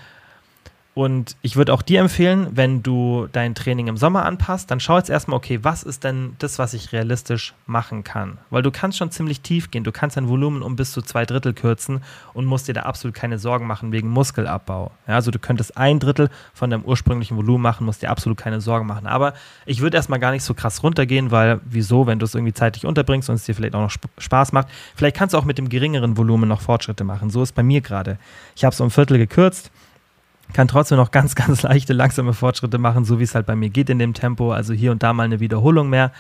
[0.96, 4.98] Und ich würde auch dir empfehlen, wenn du dein Training im Sommer anpasst, dann schau
[4.98, 8.38] jetzt erstmal, okay, was ist denn das, was ich realistisch machen kann?
[8.52, 9.84] Weil du kannst schon ziemlich tief gehen.
[9.84, 12.02] Du kannst dein Volumen um bis zu zwei Drittel kürzen
[12.36, 14.92] und musst dir da absolut keine Sorgen machen wegen Muskelabbau.
[15.08, 18.62] Ja, also du könntest ein Drittel von deinem ursprünglichen Volumen machen, musst dir absolut keine
[18.62, 19.08] Sorgen machen.
[19.08, 19.34] Aber
[19.66, 22.86] ich würde erstmal gar nicht so krass runtergehen, weil wieso, wenn du es irgendwie zeitlich
[22.86, 25.70] unterbringst und es dir vielleicht auch noch Spaß macht, vielleicht kannst du auch mit dem
[25.70, 27.32] geringeren Volumen noch Fortschritte machen.
[27.32, 28.20] So ist bei mir gerade.
[28.56, 29.72] Ich habe so ein Viertel gekürzt
[30.54, 33.70] kann trotzdem noch ganz, ganz leichte, langsame Fortschritte machen, so wie es halt bei mir
[33.70, 34.54] geht in dem Tempo.
[34.54, 36.12] Also hier und da mal eine Wiederholung mehr.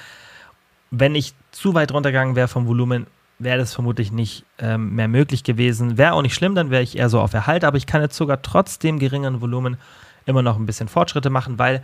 [0.92, 3.08] Wenn ich zu weit runtergegangen wäre vom Volumen,
[3.40, 5.98] wäre das vermutlich nicht ähm, mehr möglich gewesen.
[5.98, 8.16] Wäre auch nicht schlimm, dann wäre ich eher so auf Erhalt, aber ich kann jetzt
[8.16, 9.78] sogar trotz dem geringeren Volumen
[10.26, 11.82] immer noch ein bisschen Fortschritte machen, weil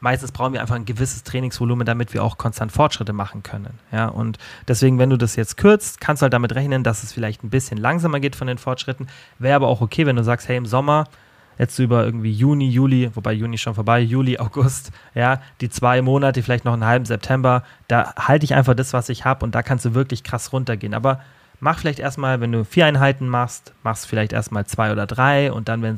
[0.00, 3.78] meistens brauchen wir einfach ein gewisses Trainingsvolumen, damit wir auch konstant Fortschritte machen können.
[3.92, 4.38] Ja, und
[4.68, 7.50] deswegen, wenn du das jetzt kürzt, kannst du halt damit rechnen, dass es vielleicht ein
[7.50, 9.08] bisschen langsamer geht von den Fortschritten.
[9.38, 11.06] Wäre aber auch okay, wenn du sagst, hey, im Sommer
[11.60, 16.42] jetzt über irgendwie Juni, Juli, wobei Juni schon vorbei, Juli, August, ja, die zwei Monate,
[16.42, 19.62] vielleicht noch einen halben September, da halte ich einfach das, was ich habe und da
[19.62, 20.94] kannst du wirklich krass runtergehen.
[20.94, 21.20] Aber
[21.60, 25.68] mach vielleicht erstmal, wenn du vier Einheiten machst, machst vielleicht erstmal zwei oder drei und
[25.68, 25.96] dann, wenn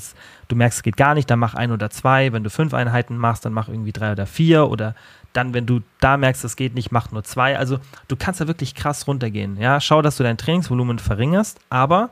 [0.48, 2.32] du merkst, es geht gar nicht, dann mach ein oder zwei.
[2.32, 4.96] Wenn du fünf Einheiten machst, dann mach irgendwie drei oder vier oder
[5.32, 7.56] dann, wenn du da merkst, es geht nicht, mach nur zwei.
[7.56, 9.56] Also du kannst da wirklich krass runtergehen.
[9.58, 12.10] Ja, schau, dass du dein Trainingsvolumen verringerst, aber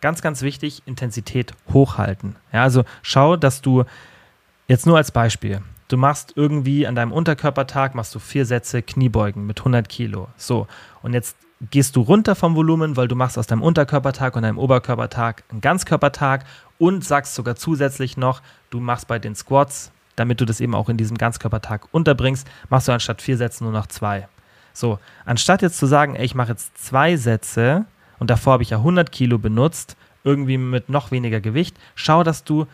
[0.00, 2.36] ganz, ganz wichtig, Intensität hochhalten.
[2.52, 3.84] Ja, also schau, dass du
[4.68, 9.46] jetzt nur als Beispiel, du machst irgendwie an deinem Unterkörpertag, machst du vier Sätze Kniebeugen
[9.46, 10.28] mit 100 Kilo.
[10.36, 10.66] So,
[11.02, 11.36] und jetzt
[11.70, 15.60] gehst du runter vom Volumen, weil du machst aus deinem Unterkörpertag und deinem Oberkörpertag einen
[15.60, 16.44] Ganzkörpertag
[16.78, 18.40] und sagst sogar zusätzlich noch,
[18.70, 22.88] du machst bei den Squats, damit du das eben auch in diesem Ganzkörpertag unterbringst, machst
[22.88, 24.28] du anstatt vier Sätze nur noch zwei.
[24.72, 27.84] So, anstatt jetzt zu sagen, ey, ich mache jetzt zwei Sätze,
[28.20, 32.44] und davor habe ich ja 100 Kilo benutzt, irgendwie mit noch weniger Gewicht, schau, dass
[32.44, 32.66] du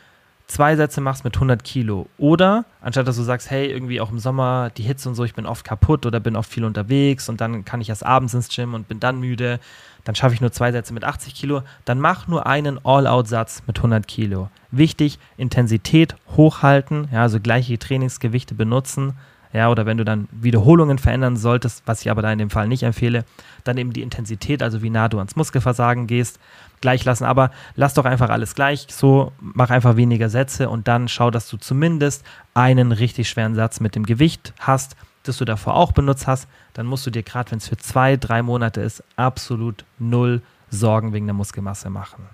[0.46, 2.08] zwei Sätze machst mit 100 Kilo.
[2.18, 5.34] Oder anstatt dass du sagst, hey, irgendwie auch im Sommer die Hitze und so, ich
[5.34, 8.48] bin oft kaputt oder bin oft viel unterwegs und dann kann ich erst abends ins
[8.48, 9.60] Gym und bin dann müde,
[10.04, 13.78] dann schaffe ich nur zwei Sätze mit 80 Kilo, dann mach nur einen All-Out-Satz mit
[13.78, 14.50] 100 Kilo.
[14.70, 19.14] Wichtig, Intensität hochhalten, ja, also gleiche Trainingsgewichte benutzen,
[19.56, 22.68] ja, oder wenn du dann Wiederholungen verändern solltest, was ich aber da in dem Fall
[22.68, 23.24] nicht empfehle,
[23.64, 26.38] dann eben die Intensität, also wie nah du ans Muskelversagen gehst,
[26.80, 27.24] gleich lassen.
[27.24, 31.48] Aber lass doch einfach alles gleich, so mach einfach weniger Sätze und dann schau, dass
[31.48, 36.26] du zumindest einen richtig schweren Satz mit dem Gewicht hast, das du davor auch benutzt
[36.26, 36.48] hast.
[36.74, 41.12] Dann musst du dir gerade, wenn es für zwei, drei Monate ist, absolut null Sorgen
[41.12, 42.26] wegen der Muskelmasse machen.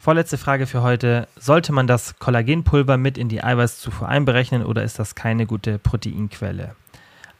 [0.00, 1.26] Vorletzte Frage für heute.
[1.36, 6.76] Sollte man das Kollagenpulver mit in die Eiweißzufuhr einberechnen oder ist das keine gute Proteinquelle?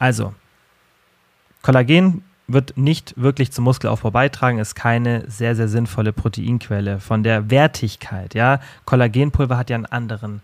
[0.01, 0.35] Also,
[1.63, 6.99] Kollagen wird nicht wirklich zum Muskelaufbau beitragen, ist keine sehr, sehr sinnvolle Proteinquelle.
[6.99, 10.43] Von der Wertigkeit, ja, Kollagenpulver hat ja einen anderen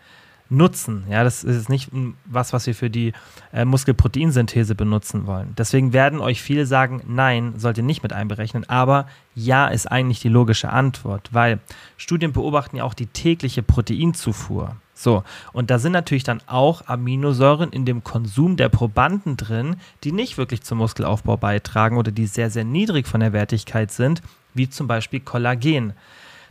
[0.51, 1.05] nutzen.
[1.09, 1.91] Ja, das ist nicht
[2.27, 3.13] was, was wir für die
[3.53, 5.55] äh, Muskelproteinsynthese benutzen wollen.
[5.57, 8.69] Deswegen werden euch viele sagen, nein, sollt ihr nicht mit einberechnen.
[8.69, 11.61] Aber ja ist eigentlich die logische Antwort, weil
[11.97, 14.77] Studien beobachten ja auch die tägliche Proteinzufuhr.
[14.97, 20.13] So, und da sind natürlich dann auch Aminosäuren in dem Konsum der Probanden drin, die
[20.13, 24.23] nicht wirklich zum Muskelaufbau beitragen oder die sehr, sehr niedrig von der Wertigkeit sind,
[24.55, 25.95] wie zum Beispiel Kollagen.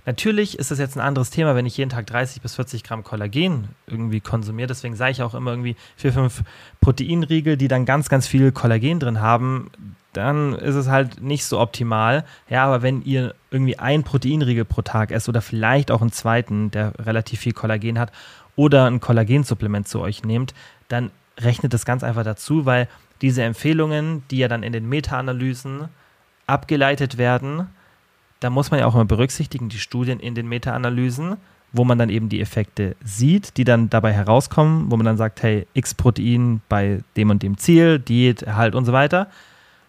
[0.06, 3.04] Natürlich ist es jetzt ein anderes Thema, wenn ich jeden Tag 30 bis 40 Gramm
[3.04, 4.68] Kollagen irgendwie konsumiere.
[4.68, 6.44] Deswegen sage ich auch immer irgendwie vier, fünf
[6.82, 9.72] Proteinriegel, die dann ganz, ganz viel Kollagen drin haben.
[10.12, 12.26] Dann ist es halt nicht so optimal.
[12.50, 16.70] Ja, aber wenn ihr irgendwie ein Proteinriegel pro Tag esst oder vielleicht auch einen zweiten,
[16.72, 18.12] der relativ viel Kollagen hat,
[18.56, 20.54] oder ein Kollagensupplement zu euch nehmt,
[20.88, 22.88] dann rechnet das ganz einfach dazu, weil
[23.22, 25.90] diese Empfehlungen, die ja dann in den Meta-Analysen
[26.46, 27.68] abgeleitet werden,
[28.44, 31.38] da muss man ja auch immer berücksichtigen, die Studien in den Meta-Analysen,
[31.72, 35.42] wo man dann eben die Effekte sieht, die dann dabei herauskommen, wo man dann sagt,
[35.42, 39.28] hey, X-Protein bei dem und dem Ziel, Diät, Erhalt und so weiter.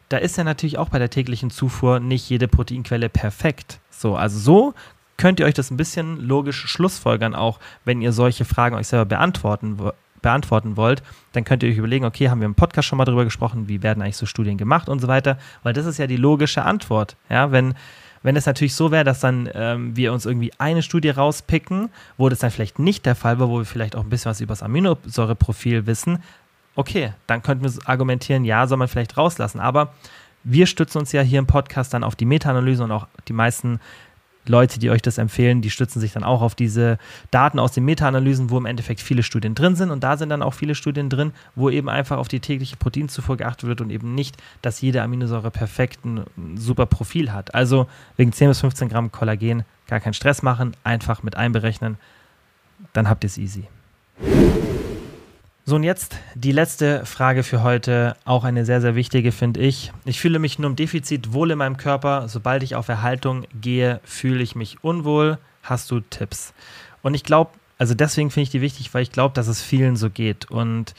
[0.08, 3.80] Da ist ja natürlich auch bei der täglichen Zufuhr nicht jede Proteinquelle perfekt.
[3.90, 4.74] So, also so
[5.16, 9.06] könnt ihr euch das ein bisschen logisch schlussfolgern, auch wenn ihr solche Fragen euch selber
[9.06, 9.78] beantworten,
[10.22, 11.02] beantworten wollt,
[11.32, 13.82] dann könnt ihr euch überlegen, okay, haben wir im Podcast schon mal darüber gesprochen, wie
[13.82, 17.16] werden eigentlich so Studien gemacht und so weiter, weil das ist ja die logische Antwort.
[17.28, 17.74] Ja, wenn
[18.24, 22.28] wenn es natürlich so wäre, dass dann ähm, wir uns irgendwie eine Studie rauspicken, wo
[22.28, 24.52] das dann vielleicht nicht der Fall war, wo wir vielleicht auch ein bisschen was über
[24.52, 26.22] das Aminosäureprofil wissen,
[26.74, 29.60] okay, dann könnten wir argumentieren, ja, soll man vielleicht rauslassen.
[29.60, 29.92] Aber
[30.42, 33.78] wir stützen uns ja hier im Podcast dann auf die Meta-Analyse und auch die meisten
[34.46, 36.98] Leute, die euch das empfehlen, die stützen sich dann auch auf diese
[37.30, 39.90] Daten aus den Meta-Analysen, wo im Endeffekt viele Studien drin sind.
[39.90, 43.36] Und da sind dann auch viele Studien drin, wo eben einfach auf die tägliche Proteinzufuhr
[43.36, 46.24] geachtet wird und eben nicht, dass jede Aminosäure perfekt ein
[46.56, 47.54] super Profil hat.
[47.54, 47.86] Also
[48.16, 51.96] wegen 10 bis 15 Gramm Kollagen gar keinen Stress machen, einfach mit einberechnen.
[52.92, 53.64] dann habt ihr es easy.
[55.66, 59.92] So, und jetzt die letzte Frage für heute, auch eine sehr, sehr wichtige, finde ich.
[60.04, 62.28] Ich fühle mich nur im Defizit wohl in meinem Körper.
[62.28, 65.38] Sobald ich auf Erhaltung gehe, fühle ich mich unwohl.
[65.62, 66.52] Hast du Tipps?
[67.00, 69.96] Und ich glaube, also deswegen finde ich die wichtig, weil ich glaube, dass es vielen
[69.96, 70.50] so geht.
[70.50, 70.92] Und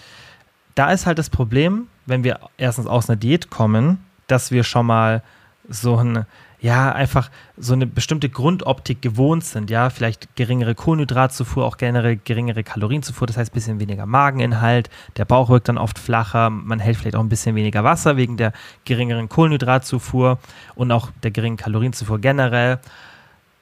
[0.74, 4.88] da ist halt das Problem, wenn wir erstens aus einer Diät kommen, dass wir schon
[4.88, 5.22] mal
[5.70, 6.26] so ein
[6.66, 12.64] ja, einfach so eine bestimmte Grundoptik gewohnt sind, ja, vielleicht geringere Kohlenhydratzufuhr, auch generell geringere
[12.64, 16.98] Kalorienzufuhr, das heißt ein bisschen weniger Mageninhalt, der Bauch wirkt dann oft flacher, man hält
[16.98, 18.52] vielleicht auch ein bisschen weniger Wasser wegen der
[18.84, 20.40] geringeren Kohlenhydratzufuhr
[20.74, 22.80] und auch der geringen Kalorienzufuhr generell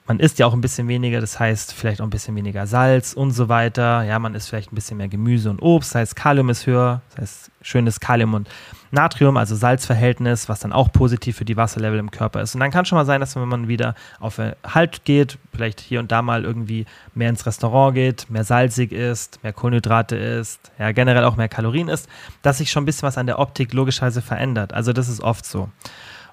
[0.06, 3.14] man isst ja auch ein bisschen weniger, das heißt vielleicht auch ein bisschen weniger Salz
[3.14, 4.04] und so weiter.
[4.04, 7.02] Ja, man isst vielleicht ein bisschen mehr Gemüse und Obst, das heißt Kalium ist höher,
[7.12, 8.50] das heißt schönes Kalium und
[8.94, 12.54] Natrium, also Salzverhältnis, was dann auch positiv für die Wasserlevel im Körper ist.
[12.54, 16.00] Und dann kann schon mal sein, dass wenn man wieder auf Halt geht, vielleicht hier
[16.00, 16.86] und da mal irgendwie
[17.16, 21.90] mehr ins Restaurant geht, mehr salzig isst, mehr Kohlenhydrate isst, ja, generell auch mehr Kalorien
[21.90, 22.08] isst,
[22.44, 24.74] dass sich schon ein bisschen was an der Optik logischerweise verändert.
[24.74, 25.70] Also das ist oft so.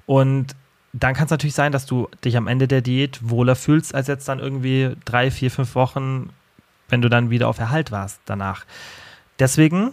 [0.06, 0.54] Und
[0.92, 4.06] dann kann es natürlich sein, dass du dich am Ende der Diät wohler fühlst, als
[4.06, 6.30] jetzt dann irgendwie drei, vier, fünf Wochen,
[6.88, 8.64] wenn du dann wieder auf Erhalt warst danach.
[9.38, 9.92] Deswegen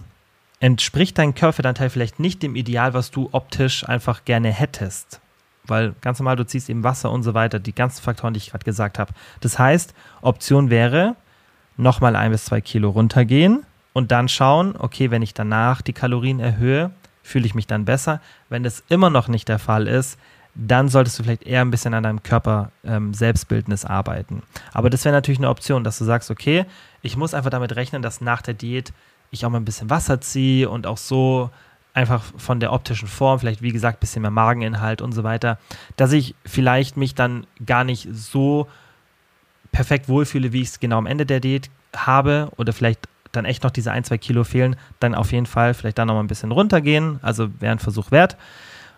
[0.59, 5.21] entspricht dein Körperfettanteil vielleicht nicht dem Ideal, was du optisch einfach gerne hättest.
[5.65, 8.51] Weil ganz normal, du ziehst eben Wasser und so weiter, die ganzen Faktoren, die ich
[8.51, 9.13] gerade gesagt habe.
[9.41, 11.15] Das heißt, Option wäre,
[11.75, 16.39] nochmal ein bis zwei Kilo runtergehen und dann schauen, okay, wenn ich danach die Kalorien
[16.39, 16.91] erhöhe,
[17.21, 18.21] fühle ich mich dann besser.
[18.49, 20.17] Wenn das immer noch nicht der Fall ist,
[20.55, 24.41] dann solltest du vielleicht eher ein bisschen an deinem Körper ähm, Selbstbildnis arbeiten.
[24.73, 26.65] Aber das wäre natürlich eine Option, dass du sagst, okay,
[27.03, 28.91] ich muss einfach damit rechnen, dass nach der Diät
[29.31, 31.49] ich auch mal ein bisschen Wasser ziehe und auch so
[31.93, 35.57] einfach von der optischen Form, vielleicht wie gesagt, ein bisschen mehr Mageninhalt und so weiter,
[35.95, 38.67] dass ich vielleicht mich dann gar nicht so
[39.71, 43.63] perfekt wohlfühle, wie ich es genau am Ende der Diät habe oder vielleicht dann echt
[43.63, 46.27] noch diese ein, zwei Kilo fehlen, dann auf jeden Fall vielleicht dann noch mal ein
[46.27, 47.19] bisschen runtergehen.
[47.21, 48.37] Also wäre ein Versuch wert.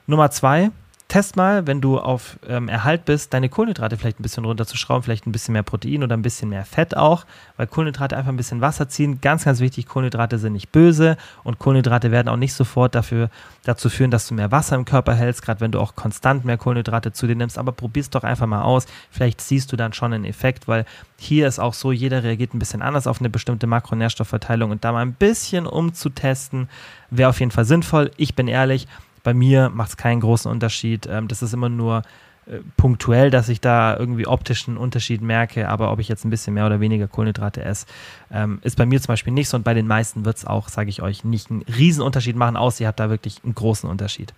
[0.07, 0.71] Nummer zwei,
[1.09, 5.25] test mal, wenn du auf ähm, Erhalt bist, deine Kohlenhydrate vielleicht ein bisschen runterzuschrauben, vielleicht
[5.25, 7.25] ein bisschen mehr Protein oder ein bisschen mehr Fett auch,
[7.57, 9.19] weil Kohlenhydrate einfach ein bisschen Wasser ziehen.
[9.19, 13.29] Ganz, ganz wichtig, Kohlenhydrate sind nicht böse und Kohlenhydrate werden auch nicht sofort dafür,
[13.63, 16.57] dazu führen, dass du mehr Wasser im Körper hältst, gerade wenn du auch konstant mehr
[16.57, 17.57] Kohlenhydrate zu dir nimmst.
[17.57, 18.85] Aber probier's doch einfach mal aus.
[19.09, 20.85] Vielleicht siehst du dann schon einen Effekt, weil
[21.17, 24.91] hier ist auch so, jeder reagiert ein bisschen anders auf eine bestimmte Makronährstoffverteilung und da
[24.91, 26.69] mal ein bisschen umzutesten,
[27.09, 28.11] wäre auf jeden Fall sinnvoll.
[28.17, 28.87] Ich bin ehrlich,
[29.23, 31.07] bei mir macht es keinen großen Unterschied.
[31.09, 32.03] Ähm, das ist immer nur
[32.49, 36.53] äh, punktuell, dass ich da irgendwie optischen Unterschied merke, aber ob ich jetzt ein bisschen
[36.53, 37.85] mehr oder weniger Kohlenhydrate esse,
[38.31, 40.69] ähm, ist bei mir zum Beispiel nicht so und bei den meisten wird es auch,
[40.69, 43.89] sage ich euch, nicht einen riesen Unterschied machen, außer ihr habt da wirklich einen großen
[43.89, 44.33] Unterschied.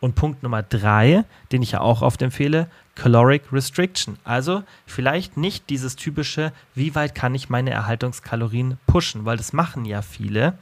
[0.00, 4.18] Und Punkt Nummer drei, den ich ja auch oft empfehle, Caloric Restriction.
[4.24, 9.86] Also vielleicht nicht dieses typische, wie weit kann ich meine Erhaltungskalorien pushen, weil das machen
[9.86, 10.58] ja viele.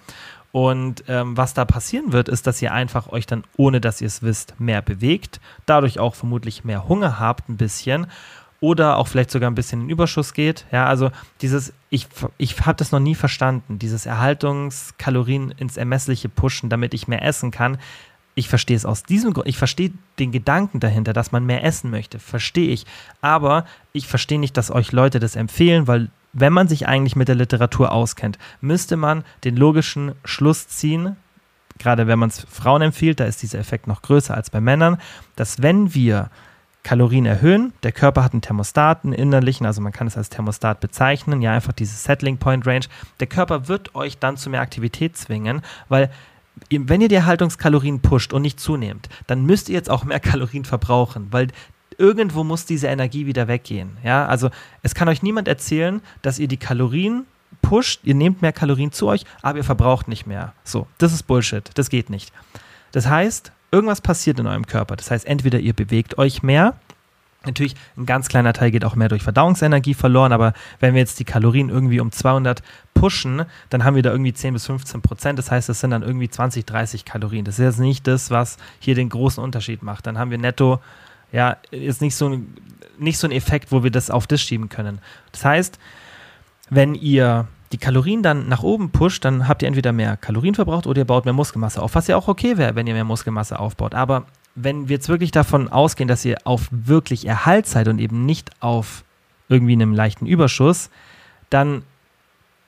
[0.52, 4.06] Und ähm, was da passieren wird, ist, dass ihr einfach euch dann, ohne dass ihr
[4.06, 8.06] es wisst, mehr bewegt, dadurch auch vermutlich mehr Hunger habt, ein bisschen
[8.60, 10.66] oder auch vielleicht sogar ein bisschen in Überschuss geht.
[10.70, 12.06] Ja, also dieses, ich,
[12.38, 17.50] ich habe das noch nie verstanden, dieses Erhaltungskalorien ins Ermessliche pushen, damit ich mehr essen
[17.50, 17.78] kann.
[18.34, 21.90] Ich verstehe es aus diesem Grund, ich verstehe den Gedanken dahinter, dass man mehr essen
[21.90, 22.86] möchte, verstehe ich.
[23.20, 27.28] Aber ich verstehe nicht, dass euch Leute das empfehlen, weil wenn man sich eigentlich mit
[27.28, 31.16] der Literatur auskennt, müsste man den logischen Schluss ziehen,
[31.78, 34.98] gerade wenn man es Frauen empfiehlt, da ist dieser Effekt noch größer als bei Männern,
[35.36, 36.30] dass wenn wir
[36.82, 40.80] Kalorien erhöhen, der Körper hat einen Thermostat, einen innerlichen, also man kann es als Thermostat
[40.80, 42.86] bezeichnen, ja, einfach dieses Settling Point Range.
[43.20, 46.10] Der Körper wird euch dann zu mehr Aktivität zwingen, weil
[46.70, 50.64] wenn ihr die Erhaltungskalorien pusht und nicht zunehmt, dann müsst ihr jetzt auch mehr Kalorien
[50.64, 51.48] verbrauchen, weil
[52.02, 53.96] irgendwo muss diese Energie wieder weggehen.
[54.02, 54.50] Ja, also
[54.82, 57.26] es kann euch niemand erzählen, dass ihr die Kalorien
[57.62, 60.52] pusht, ihr nehmt mehr Kalorien zu euch, aber ihr verbraucht nicht mehr.
[60.64, 62.32] So, das ist Bullshit, das geht nicht.
[62.90, 64.96] Das heißt, irgendwas passiert in eurem Körper.
[64.96, 66.74] Das heißt, entweder ihr bewegt euch mehr,
[67.44, 71.18] Natürlich, ein ganz kleiner Teil geht auch mehr durch Verdauungsenergie verloren, aber wenn wir jetzt
[71.18, 72.62] die Kalorien irgendwie um 200
[72.94, 75.40] pushen, dann haben wir da irgendwie 10 bis 15 Prozent.
[75.40, 77.44] Das heißt, das sind dann irgendwie 20, 30 Kalorien.
[77.44, 80.06] Das ist jetzt nicht das, was hier den großen Unterschied macht.
[80.06, 80.78] Dann haben wir netto
[81.32, 82.54] ja, ist nicht so, ein,
[82.98, 85.00] nicht so ein Effekt, wo wir das auf das schieben können.
[85.32, 85.78] Das heißt,
[86.70, 90.86] wenn ihr die Kalorien dann nach oben pusht, dann habt ihr entweder mehr Kalorien verbraucht
[90.86, 93.58] oder ihr baut mehr Muskelmasse auf, was ja auch okay wäre, wenn ihr mehr Muskelmasse
[93.58, 93.94] aufbaut.
[93.94, 98.26] Aber wenn wir jetzt wirklich davon ausgehen, dass ihr auf wirklich Erhalt seid und eben
[98.26, 99.04] nicht auf
[99.48, 100.90] irgendwie einem leichten Überschuss,
[101.48, 101.82] dann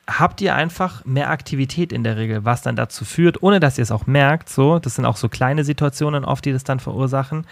[0.07, 3.83] habt ihr einfach mehr Aktivität in der Regel, was dann dazu führt, ohne dass ihr
[3.83, 7.47] es auch merkt, so, das sind auch so kleine Situationen oft, die das dann verursachen,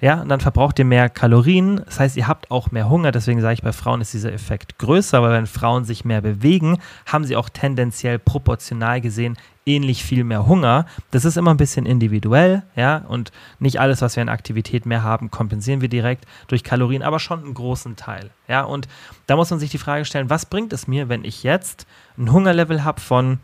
[0.00, 1.82] ja, und dann verbraucht ihr mehr Kalorien.
[1.84, 3.12] Das heißt, ihr habt auch mehr Hunger.
[3.12, 6.78] Deswegen sage ich, bei Frauen ist dieser Effekt größer, weil wenn Frauen sich mehr bewegen,
[7.06, 9.36] haben sie auch tendenziell proportional gesehen
[9.66, 10.86] ähnlich viel mehr Hunger.
[11.10, 15.02] Das ist immer ein bisschen individuell, ja, und nicht alles, was wir an Aktivität mehr
[15.02, 18.62] haben, kompensieren wir direkt durch Kalorien, aber schon einen großen Teil, ja.
[18.62, 18.88] Und
[19.26, 21.86] da muss man sich die Frage stellen, was bringt es mir, wenn ich jetzt
[22.16, 23.40] ein Hungerlevel habe von,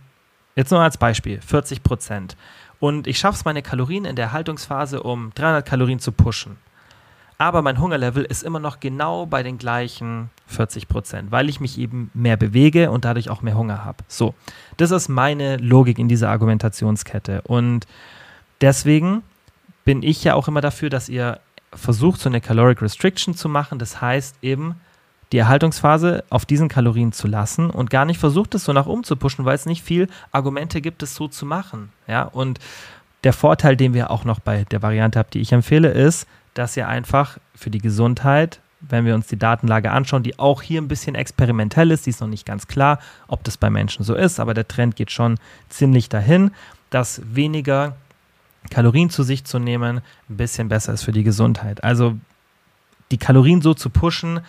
[0.54, 2.36] jetzt nur als Beispiel, 40 Prozent
[2.82, 6.56] und ich schaffe es, meine Kalorien in der Haltungsphase um 300 Kalorien zu pushen.
[7.38, 11.78] Aber mein Hungerlevel ist immer noch genau bei den gleichen 40 Prozent, weil ich mich
[11.78, 13.98] eben mehr bewege und dadurch auch mehr Hunger habe.
[14.08, 14.34] So,
[14.78, 17.42] das ist meine Logik in dieser Argumentationskette.
[17.42, 17.86] Und
[18.60, 19.22] deswegen
[19.84, 21.38] bin ich ja auch immer dafür, dass ihr
[21.72, 23.78] versucht, so eine Caloric Restriction zu machen.
[23.78, 24.74] Das heißt eben,
[25.32, 29.02] die Erhaltungsphase auf diesen Kalorien zu lassen und gar nicht versucht, es so nach oben
[29.02, 31.90] zu pushen, weil es nicht viel Argumente gibt, es so zu machen.
[32.06, 32.60] Ja, und
[33.24, 36.76] der Vorteil, den wir auch noch bei der Variante haben, die ich empfehle, ist, dass
[36.76, 40.88] ihr einfach für die Gesundheit, wenn wir uns die Datenlage anschauen, die auch hier ein
[40.88, 44.40] bisschen experimentell ist, die ist noch nicht ganz klar, ob das bei Menschen so ist,
[44.40, 46.50] aber der Trend geht schon ziemlich dahin,
[46.90, 47.96] dass weniger
[48.70, 51.82] Kalorien zu sich zu nehmen ein bisschen besser ist für die Gesundheit.
[51.84, 52.16] Also
[53.10, 54.40] die Kalorien so zu pushen,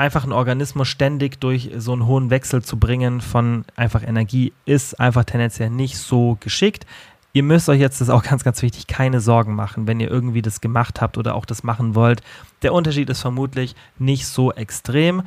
[0.00, 4.98] einfach einen Organismus ständig durch so einen hohen Wechsel zu bringen von einfach Energie ist
[4.98, 6.86] einfach tendenziell nicht so geschickt.
[7.34, 10.10] Ihr müsst euch jetzt, das ist auch ganz, ganz wichtig, keine Sorgen machen, wenn ihr
[10.10, 12.22] irgendwie das gemacht habt oder auch das machen wollt.
[12.62, 15.22] Der Unterschied ist vermutlich nicht so extrem.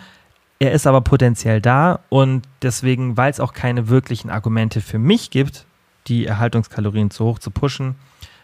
[0.57, 5.29] Er ist aber potenziell da und deswegen, weil es auch keine wirklichen Argumente für mich
[5.29, 5.65] gibt,
[6.07, 7.95] die Erhaltungskalorien zu hoch zu pushen,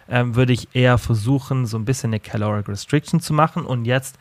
[0.08, 4.18] ähm, würde ich eher versuchen, so ein bisschen eine Caloric Restriction zu machen und jetzt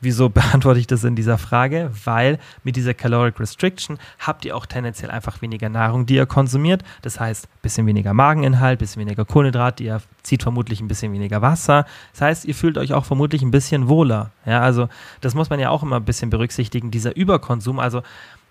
[0.00, 1.90] Wieso beantworte ich das in dieser Frage?
[2.04, 6.82] Weil mit dieser Caloric Restriction habt ihr auch tendenziell einfach weniger Nahrung, die ihr konsumiert.
[7.02, 11.12] Das heißt, ein bisschen weniger Mageninhalt, ein bisschen weniger Kohlenhydrat, ihr zieht vermutlich ein bisschen
[11.12, 11.86] weniger Wasser.
[12.12, 14.32] Das heißt, ihr fühlt euch auch vermutlich ein bisschen wohler.
[14.44, 14.88] Ja, also
[15.20, 16.90] das muss man ja auch immer ein bisschen berücksichtigen.
[16.90, 18.02] Dieser Überkonsum, also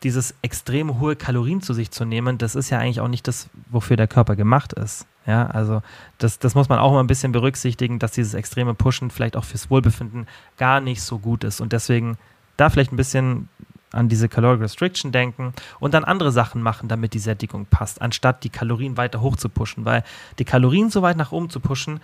[0.06, 3.50] dieses extrem hohe Kalorien zu sich zu nehmen, das ist ja eigentlich auch nicht das,
[3.72, 5.08] wofür der Körper gemacht ist.
[5.26, 5.82] Ja, also
[6.20, 9.44] das, das muss man auch mal ein bisschen berücksichtigen, dass dieses extreme Pushen vielleicht auch
[9.44, 10.28] fürs Wohlbefinden
[10.58, 11.60] gar nicht so gut ist.
[11.60, 12.20] Und deswegen
[12.56, 13.50] da vielleicht ein bisschen
[13.92, 18.44] an diese Caloric Restriction denken und dann andere Sachen machen, damit die Sättigung passt, anstatt
[18.44, 19.86] die Kalorien weiter hoch zu pushen.
[19.86, 20.04] Weil
[20.38, 22.00] die Kalorien so weit nach oben zu pushen,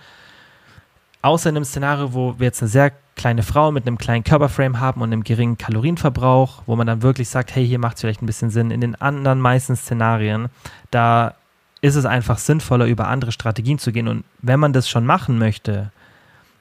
[1.22, 4.80] außer in einem Szenario, wo wir jetzt eine sehr kleine Frau mit einem kleinen Körperframe
[4.80, 8.22] haben und einem geringen Kalorienverbrauch, wo man dann wirklich sagt, hey, hier macht es vielleicht
[8.22, 8.70] ein bisschen Sinn.
[8.70, 10.48] In den anderen meisten Szenarien,
[10.90, 11.34] da
[11.80, 14.08] ist es einfach sinnvoller, über andere Strategien zu gehen.
[14.08, 15.90] Und wenn man das schon machen möchte,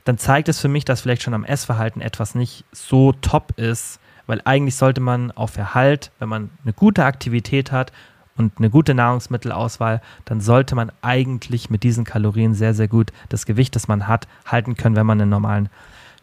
[0.03, 3.99] dann zeigt es für mich, dass vielleicht schon am Essverhalten etwas nicht so top ist,
[4.27, 7.91] weil eigentlich sollte man auf Erhalt, wenn man eine gute Aktivität hat
[8.37, 13.45] und eine gute Nahrungsmittelauswahl, dann sollte man eigentlich mit diesen Kalorien sehr, sehr gut das
[13.45, 15.69] Gewicht, das man hat, halten können, wenn man einen normalen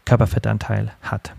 [0.05, 1.33] Körperfettanteil hat.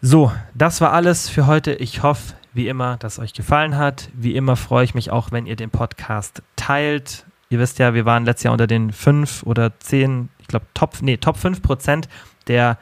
[0.00, 1.74] So, das war alles für heute.
[1.74, 4.10] Ich hoffe, wie immer, dass es euch gefallen hat.
[4.14, 7.26] Wie immer freue ich mich auch, wenn ihr den Podcast teilt.
[7.50, 10.96] Ihr wisst ja, wir waren letztes Jahr unter den fünf oder zehn, ich glaube, Top,
[11.00, 12.08] nee, Top 5 Prozent
[12.46, 12.78] der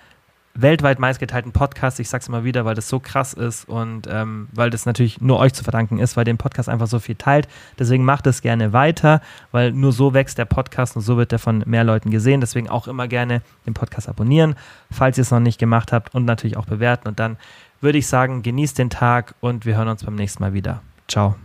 [0.57, 2.01] weltweit meistgeteilten Podcasts.
[2.01, 5.21] Ich sage es immer wieder, weil das so krass ist und ähm, weil das natürlich
[5.21, 7.49] nur euch zu verdanken ist, weil den Podcast einfach so viel teilt.
[7.79, 9.21] Deswegen macht es gerne weiter,
[9.53, 12.41] weil nur so wächst der Podcast und so wird er von mehr Leuten gesehen.
[12.41, 14.57] Deswegen auch immer gerne den Podcast abonnieren,
[14.91, 17.09] falls ihr es noch nicht gemacht habt und natürlich auch bewerten.
[17.09, 17.37] Und dann
[17.81, 20.83] würde ich sagen, genießt den Tag und wir hören uns beim nächsten Mal wieder.
[21.09, 21.37] Ciao.